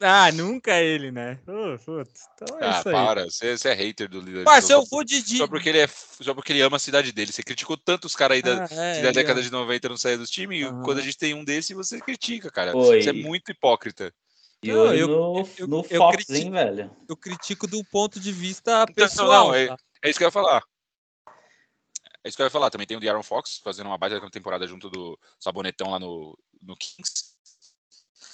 [0.06, 1.40] Ah, nunca ele, né?
[1.48, 2.94] Ô, putz, então é Ah, isso aí.
[2.94, 3.24] para.
[3.26, 4.44] Você, você é hater do Lillard.
[4.44, 5.22] Parça, só, eu vou de...
[5.38, 7.32] só porque ele é só porque ele ama a cidade dele.
[7.32, 9.44] Você criticou tanto os caras aí da, Ah, é, da década é.
[9.44, 10.82] de 90 não saía dos times, e Aham.
[10.84, 12.76] quando a gente tem um desse, você critica, cara.
[12.76, 13.02] Oi.
[13.02, 14.14] Você é muito hipócrita.
[14.62, 16.98] E Não, eu- no, eu- no eu Fox, critico- hein, velho?
[17.08, 19.48] Eu critico do ponto de vista Então, pessoal.
[19.48, 19.78] não, é- tá?
[20.02, 20.64] É isso que eu ia falar.
[22.24, 22.70] É isso que eu ia falar.
[22.70, 26.76] Também tem o De'Aaron Fox fazendo uma baita temporada junto do Sabonetão lá no, no
[26.78, 27.33] Kings.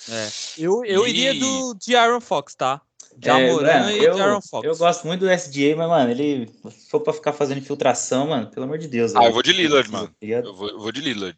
[0.09, 0.27] É.
[0.57, 2.81] Eu, eu E- iria do de Aaron Fox, tá?
[3.17, 4.65] De É, Amoran mano, e eu, de Aaron Fox.
[4.65, 6.49] eu gosto muito do SGA, mas, mano, ele
[6.89, 9.13] for pra ficar fazendo infiltração, mano, pelo amor de Deus.
[9.15, 10.09] Ah, eu vou de Lillard, mano.
[10.21, 11.37] Eu vou, eu vou de Lillard.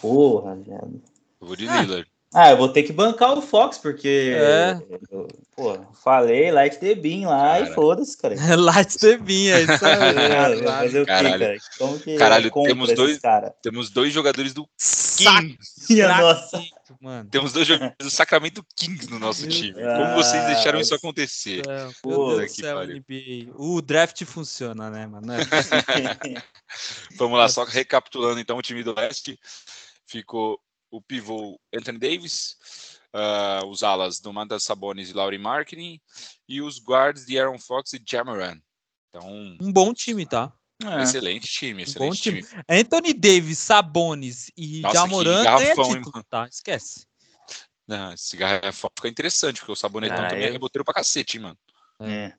[0.00, 1.00] Porra, viado.
[1.40, 1.80] Eu vou de Ah.
[1.82, 2.06] Lillard.
[2.34, 4.34] Ah, eu vou ter que bancar o Fox, porque.
[4.36, 4.78] É.
[5.10, 5.26] eu-
[5.56, 7.74] Pô, falei, Light the Bean lá e Cara.
[7.74, 8.34] foda-se, cara.
[8.56, 9.98] Light the Bean, é isso aí.
[9.98, 10.64] É, vai caralho.
[10.64, 11.56] fazer o quê, cara?
[11.78, 13.54] Como que Caralho, temos dois- cara?
[13.62, 15.48] Temos dois jogadores do Saco,
[15.88, 16.08] Minha
[16.90, 16.96] nossa.
[17.00, 17.30] mano.
[17.30, 19.74] Temos dois jogadores do Sacramento Kings no nosso time.
[19.74, 21.62] Como vocês deixaram Ah, isso acontecer?
[22.02, 22.86] Pô, Deus do céu.
[22.86, 23.52] NBA.
[23.56, 25.32] O draft funciona, né, mano?
[25.32, 25.38] É.
[27.16, 29.38] Vamos lá, só recapitulando então o time do Oeste.
[30.06, 30.60] Ficou
[30.90, 32.56] o pivô Anthony Davis,
[33.12, 36.00] ah, os alas Domantas Sabonis e Laurie Marketing,
[36.48, 38.58] e os guards de Aaron Fox e Jamoran.
[39.10, 39.28] Então,
[39.60, 40.52] um bom time, tá?
[40.84, 41.02] É.
[41.02, 42.42] excelente time, Um bom excelente time.
[42.42, 42.62] time.
[42.68, 45.74] Anthony Davis, Sabonis e Nossa, Jamoran ganha hein,
[46.04, 46.46] título, tá?
[46.46, 47.04] Esquece.
[47.90, 51.36] Ah, esse garrafão fica interessante, porque o Sabonetão Ah, também é eu- reboteiro pra cacete,
[51.38, 51.58] hein, mano.
[52.00, 52.32] É,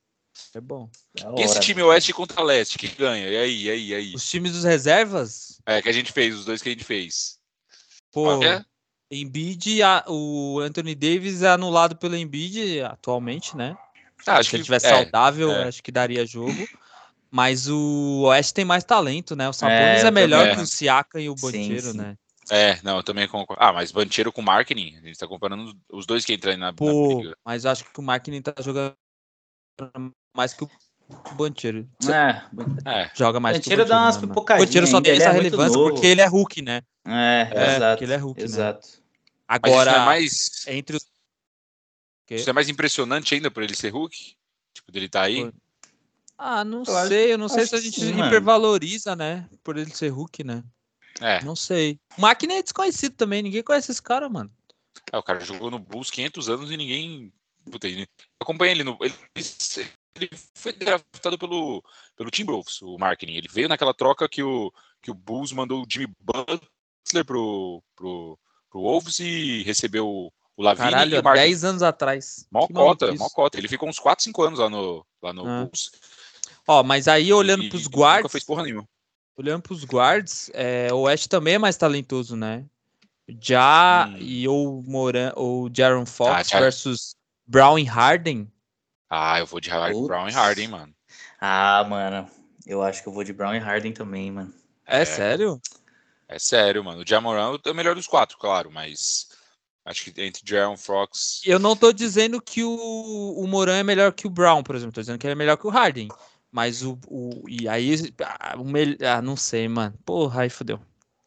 [0.56, 0.90] É bom.
[1.14, 3.28] da E esse hora, time Oeste contra Leste, que ganha?
[3.28, 4.14] E aí, e aí, e aí?
[4.16, 7.40] Os times dos reservas, É, que a gente fez, os dois que a gente fez.
[8.12, 8.66] pô, Olha,
[9.12, 13.76] Embiid, a- o Anthony Davis é anulado pelo Embiid atualmente, né?
[14.28, 15.68] ah, acho Se ele que tivesse é, saudável, é.
[15.68, 16.70] acho que daria jogo.
[17.32, 19.48] Mas o Oeste tem mais talento, né?
[19.48, 20.66] O Sabonis é, eu melhor também que o.
[20.66, 21.98] Siaka e o Banchero, sim.
[21.98, 22.16] né?
[22.50, 23.64] É, não, eu também concordo.
[23.64, 26.68] Ah, mas Bancheiro com Marketing, a gente tá comparando os dois que entram aí na,
[26.68, 27.38] na Pô, briga.
[27.46, 28.96] mas eu acho que o Markkinen tá jogando
[30.36, 30.70] mais que o
[31.36, 31.88] Banchero.
[32.08, 32.42] É,
[32.86, 35.22] É, Joga mais Banchero que o dá umas né, pipocadinhas O Banchero só tem ele
[35.22, 36.82] essa é relevância porque ele é Hulk, né?
[37.06, 37.92] é, É, exato.
[37.92, 38.46] porque ele é Hulk, né?
[38.46, 38.88] Exato.
[38.88, 39.02] mas isso
[39.48, 40.68] Agora, é mais.
[40.68, 41.06] entre os...
[42.32, 44.36] Isso é mais impressionante ainda por ele ser Hulk?
[44.74, 45.46] Tipo, dele tá aí?
[45.46, 45.58] Pô,
[46.42, 48.28] Ah, não Eu acho- sei, eu não sei acho se a gente sim, mano.
[48.28, 49.48] hipervaloriza, né?
[49.62, 50.64] Por ele ser Hulk, né?
[51.20, 51.44] É.
[51.44, 52.00] Não sei.
[52.18, 54.50] O Máquina é desconhecido também, ninguém conhece esse cara, mano.
[55.12, 57.34] É, o cara jogou no Bulls 500 anos e ninguém.
[57.70, 58.08] Puta, ele- eu
[58.42, 58.98] acompanhei ele no.
[59.02, 59.14] Ele,
[60.16, 61.84] ele foi draftado pelo,
[62.16, 63.34] pelo Timberwolves, o Marketing.
[63.34, 64.72] Ele veio naquela troca que o,
[65.02, 70.90] que o Bulls mandou o Jimmy Butler pro, pro, pro Wolves e recebeu o Lavine
[70.92, 71.48] Caralho, e há o Marketing.
[71.48, 72.46] 10 anos atrás.
[72.52, 73.58] Mó Que cota, mó cota.
[73.58, 75.64] Ele ficou uns 4, 5 anos lá no, lá no Ah.
[75.64, 75.92] Bulls.
[76.70, 78.88] Ó, mas aí olhando e- pros e Nunca guards, fez porra nenhuma.
[79.36, 82.64] olhando pros guards, é, o West também é mais talentoso, né?
[83.42, 84.18] Já Hum.
[84.20, 87.16] e ou Moran ou Jaron Fox Já- versus
[87.48, 88.52] Brown e Harden.
[89.10, 90.08] Ah, eu vou de Har- Putz.
[90.08, 90.94] Brown e Harden, mano.
[91.42, 92.30] Ah, mano.
[92.68, 94.54] Eu acho que eu vou de Brown e Harden também, mano.
[94.86, 95.06] É, É.
[95.06, 95.60] sério?
[96.28, 97.02] É sério, mano.
[97.02, 99.28] O Jamoran é o melhor dos quatro, claro, mas
[99.86, 101.42] Acho que entre Jaron Fox.
[101.44, 104.94] Eu não tô dizendo que o, o Moran é melhor que o Brown, por exemplo.
[104.94, 106.10] Tô dizendo que ele é melhor que o Harden.
[106.52, 106.98] Mas o.
[107.08, 107.96] o e aí.
[108.22, 108.96] Ah, o mel...
[109.02, 109.94] ah, não sei, mano.
[110.06, 110.80] Porra, aí fodeu.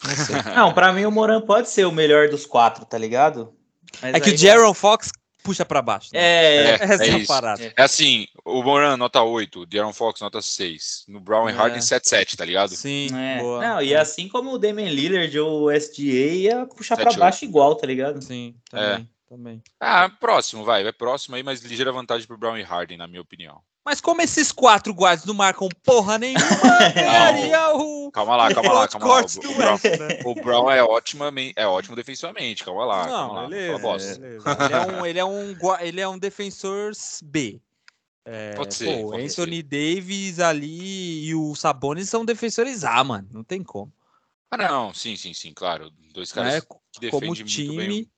[0.05, 0.37] Não, sei.
[0.55, 3.53] não, pra mim o Moran pode ser o melhor dos quatro, tá ligado?
[4.01, 5.11] Mas é que o Jaron Fox
[5.43, 6.11] puxa para baixo.
[6.13, 6.21] Né?
[6.21, 7.73] É, é, essa é, é a parada.
[7.77, 11.55] É assim, o Moran nota 8, o De'Aaron Fox nota 6, no Brown e é.
[11.55, 12.71] Harden 7-7, tá ligado?
[12.71, 13.39] Sim, é.
[13.41, 13.61] boa.
[13.61, 17.75] Não, e assim como o Damian Lillard ou o SGA ia puxar para baixo igual,
[17.75, 18.23] tá ligado?
[18.23, 19.63] Sim, também, também.
[19.81, 23.21] Ah, próximo, vai, vai próximo aí, mas ligeira vantagem pro Brown e Harden, na minha
[23.21, 23.61] opinião.
[23.85, 26.41] Mas como esses quatro guardas não marcam porra nenhuma,
[27.75, 28.13] o...
[28.13, 29.23] Calma lá, calma lá, calma lá.
[29.23, 30.21] O, Brown, né?
[30.25, 31.25] o Brown é, ótimo,
[31.57, 33.07] é ótimo defensivamente, calma lá.
[33.07, 34.45] Não, calma beleza, lá, beleza.
[34.65, 36.93] Ele, é um, ele, é um, ele é um defensor
[37.25, 37.61] B.
[38.25, 39.03] É, pode ser.
[39.03, 39.63] Pô, pode Anthony ser.
[39.65, 43.29] Davis ali e o Sabonis são defensores A, mano.
[43.33, 43.93] Não tem como.
[44.49, 45.91] Ah, não, sim, sim, sim, claro.
[46.13, 47.75] Dois caras é, que defendem como time...
[47.75, 48.11] muito bem.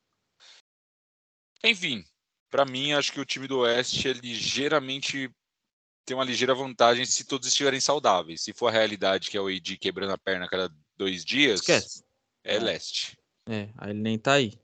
[1.65, 2.05] Enfim,
[2.51, 5.31] para mim, acho que o time do Oeste é ligeiramente
[6.05, 8.43] tem uma ligeira vantagem se todos estiverem saudáveis.
[8.43, 11.61] Se for a realidade que é o AD quebrando a perna a cada dois dias,
[11.61, 12.05] Esquece.
[12.45, 12.59] é, é.
[12.59, 13.19] leste.
[13.47, 14.59] É, aí ele nem tá aí.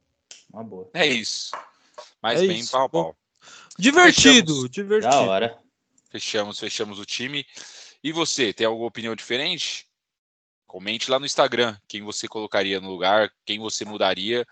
[0.52, 0.90] Uma boa.
[0.94, 1.50] É isso.
[2.22, 2.72] Mas é bem isso.
[2.72, 3.16] pau a pau.
[3.78, 4.70] Divertido, fechamos.
[4.70, 5.10] divertido.
[5.10, 5.58] Da hora.
[6.10, 7.46] Fechamos, fechamos o time.
[8.02, 9.86] E você, tem alguma opinião diferente?
[10.66, 14.46] Comente lá no Instagram quem você colocaria no lugar, quem você mudaria.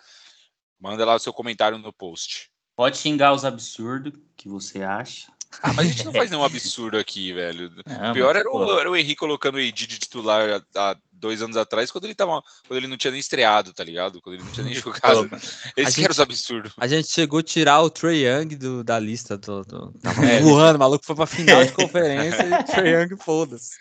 [0.78, 2.50] Manda lá o seu comentário no post.
[2.76, 5.32] Pode xingar os absurdos que você acha.
[5.62, 7.72] Ah, mas a gente não faz nenhum absurdo aqui, velho.
[7.86, 11.42] Não, o pior era o, era o Henrique colocando o Edi de titular há, dois
[11.42, 12.42] anos atrás, quando ele tava.
[12.66, 14.20] Quando ele não tinha nem estreado, tá ligado?
[14.20, 15.28] Quando ele não tinha nem jogado.
[15.76, 16.72] Esses que eram os absurdos.
[16.76, 19.64] A gente chegou a tirar o Trey Young do, da lista do.
[19.64, 23.76] do tava é, voando, o maluco foi pra final de conferência e Trey Young, foda-se.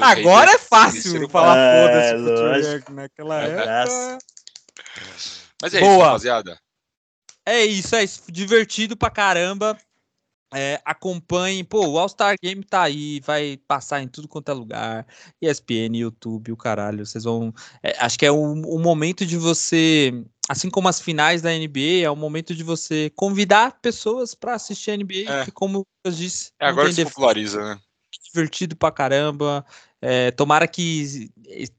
[0.00, 3.82] Agora é fácil falar é, foda-se pro Trey Young naquela é.
[3.82, 4.18] época.
[5.62, 5.92] Mas é Boa.
[5.92, 6.60] isso, rapaziada.
[7.46, 8.22] É isso, é isso.
[8.30, 9.78] Divertido pra caramba.
[10.56, 15.04] É, acompanhem, pô, o All-Star Game tá aí, vai passar em tudo quanto é lugar,
[15.42, 17.52] ESPN, YouTube, o caralho, vocês vão,
[17.82, 20.12] é, acho que é o, o, momento de você,
[20.48, 24.92] assim como as finais da NBA, é o momento de você convidar pessoas para assistir
[24.92, 25.44] a NBA, é.
[25.44, 26.52] que como eu disse...
[26.60, 27.80] É, agora se populariza, né?
[28.32, 29.66] Divertido pra caramba,
[30.00, 31.32] é, tomara que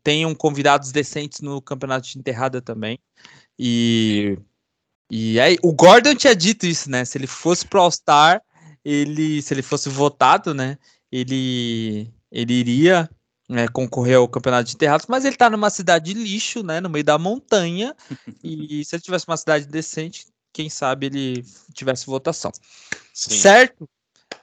[0.03, 2.99] tenham convidados decentes no campeonato de enterrada também,
[3.57, 4.37] e...
[5.09, 7.05] E aí, o Gordon tinha dito isso, né?
[7.05, 8.41] Se ele fosse pro All-Star,
[8.85, 10.77] ele, se ele fosse votado, né,
[11.11, 13.09] ele, ele iria
[13.49, 16.89] né, concorrer ao campeonato de enterrados, mas ele está numa cidade de lixo, né, no
[16.89, 17.95] meio da montanha,
[18.43, 22.51] e se ele tivesse uma cidade decente, quem sabe ele tivesse votação.
[23.13, 23.35] Sim.
[23.35, 23.89] Certo?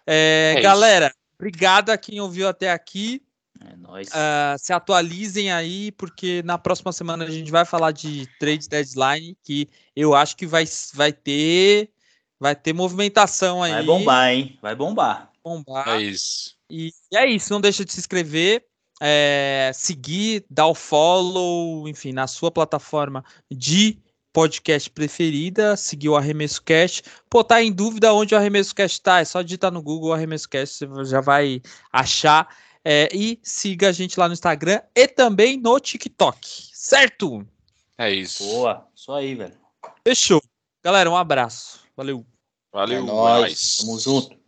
[0.07, 1.17] É, é galera, isso.
[1.37, 3.23] obrigado a quem ouviu até aqui.
[3.65, 4.09] É nóis.
[4.09, 9.37] Uh, se atualizem aí, porque na próxima semana a gente vai falar de trade deadline,
[9.45, 10.65] que eu acho que vai,
[10.95, 11.91] vai ter
[12.43, 13.71] Vai ter movimentação aí.
[13.71, 14.59] Vai bombar, hein?
[14.61, 15.31] Vai bombar.
[15.45, 15.89] Bombar.
[15.91, 16.57] É isso.
[16.69, 17.53] E é isso.
[17.53, 18.65] Não deixa de se inscrever,
[19.01, 23.97] é, seguir, dar o follow, enfim, na sua plataforma de
[24.33, 27.05] podcast preferida, seguir o Arremesso Cast.
[27.31, 29.21] Pô, tá em dúvida onde o Arremesso Cast tá?
[29.21, 31.63] É só digitar no Google Arremesso Cast, você já vai
[31.93, 32.49] achar.
[32.85, 36.41] É, e siga a gente lá no Instagram e também no TikTok,
[36.73, 37.47] certo?
[37.97, 38.43] É isso.
[38.43, 39.55] Boa, só aí, velho.
[40.05, 40.43] Fechou.
[40.83, 41.83] Galera, um abraço.
[41.97, 42.27] Valeu.
[42.73, 43.77] Valeu, é nóis.
[43.79, 44.42] Tamo junto.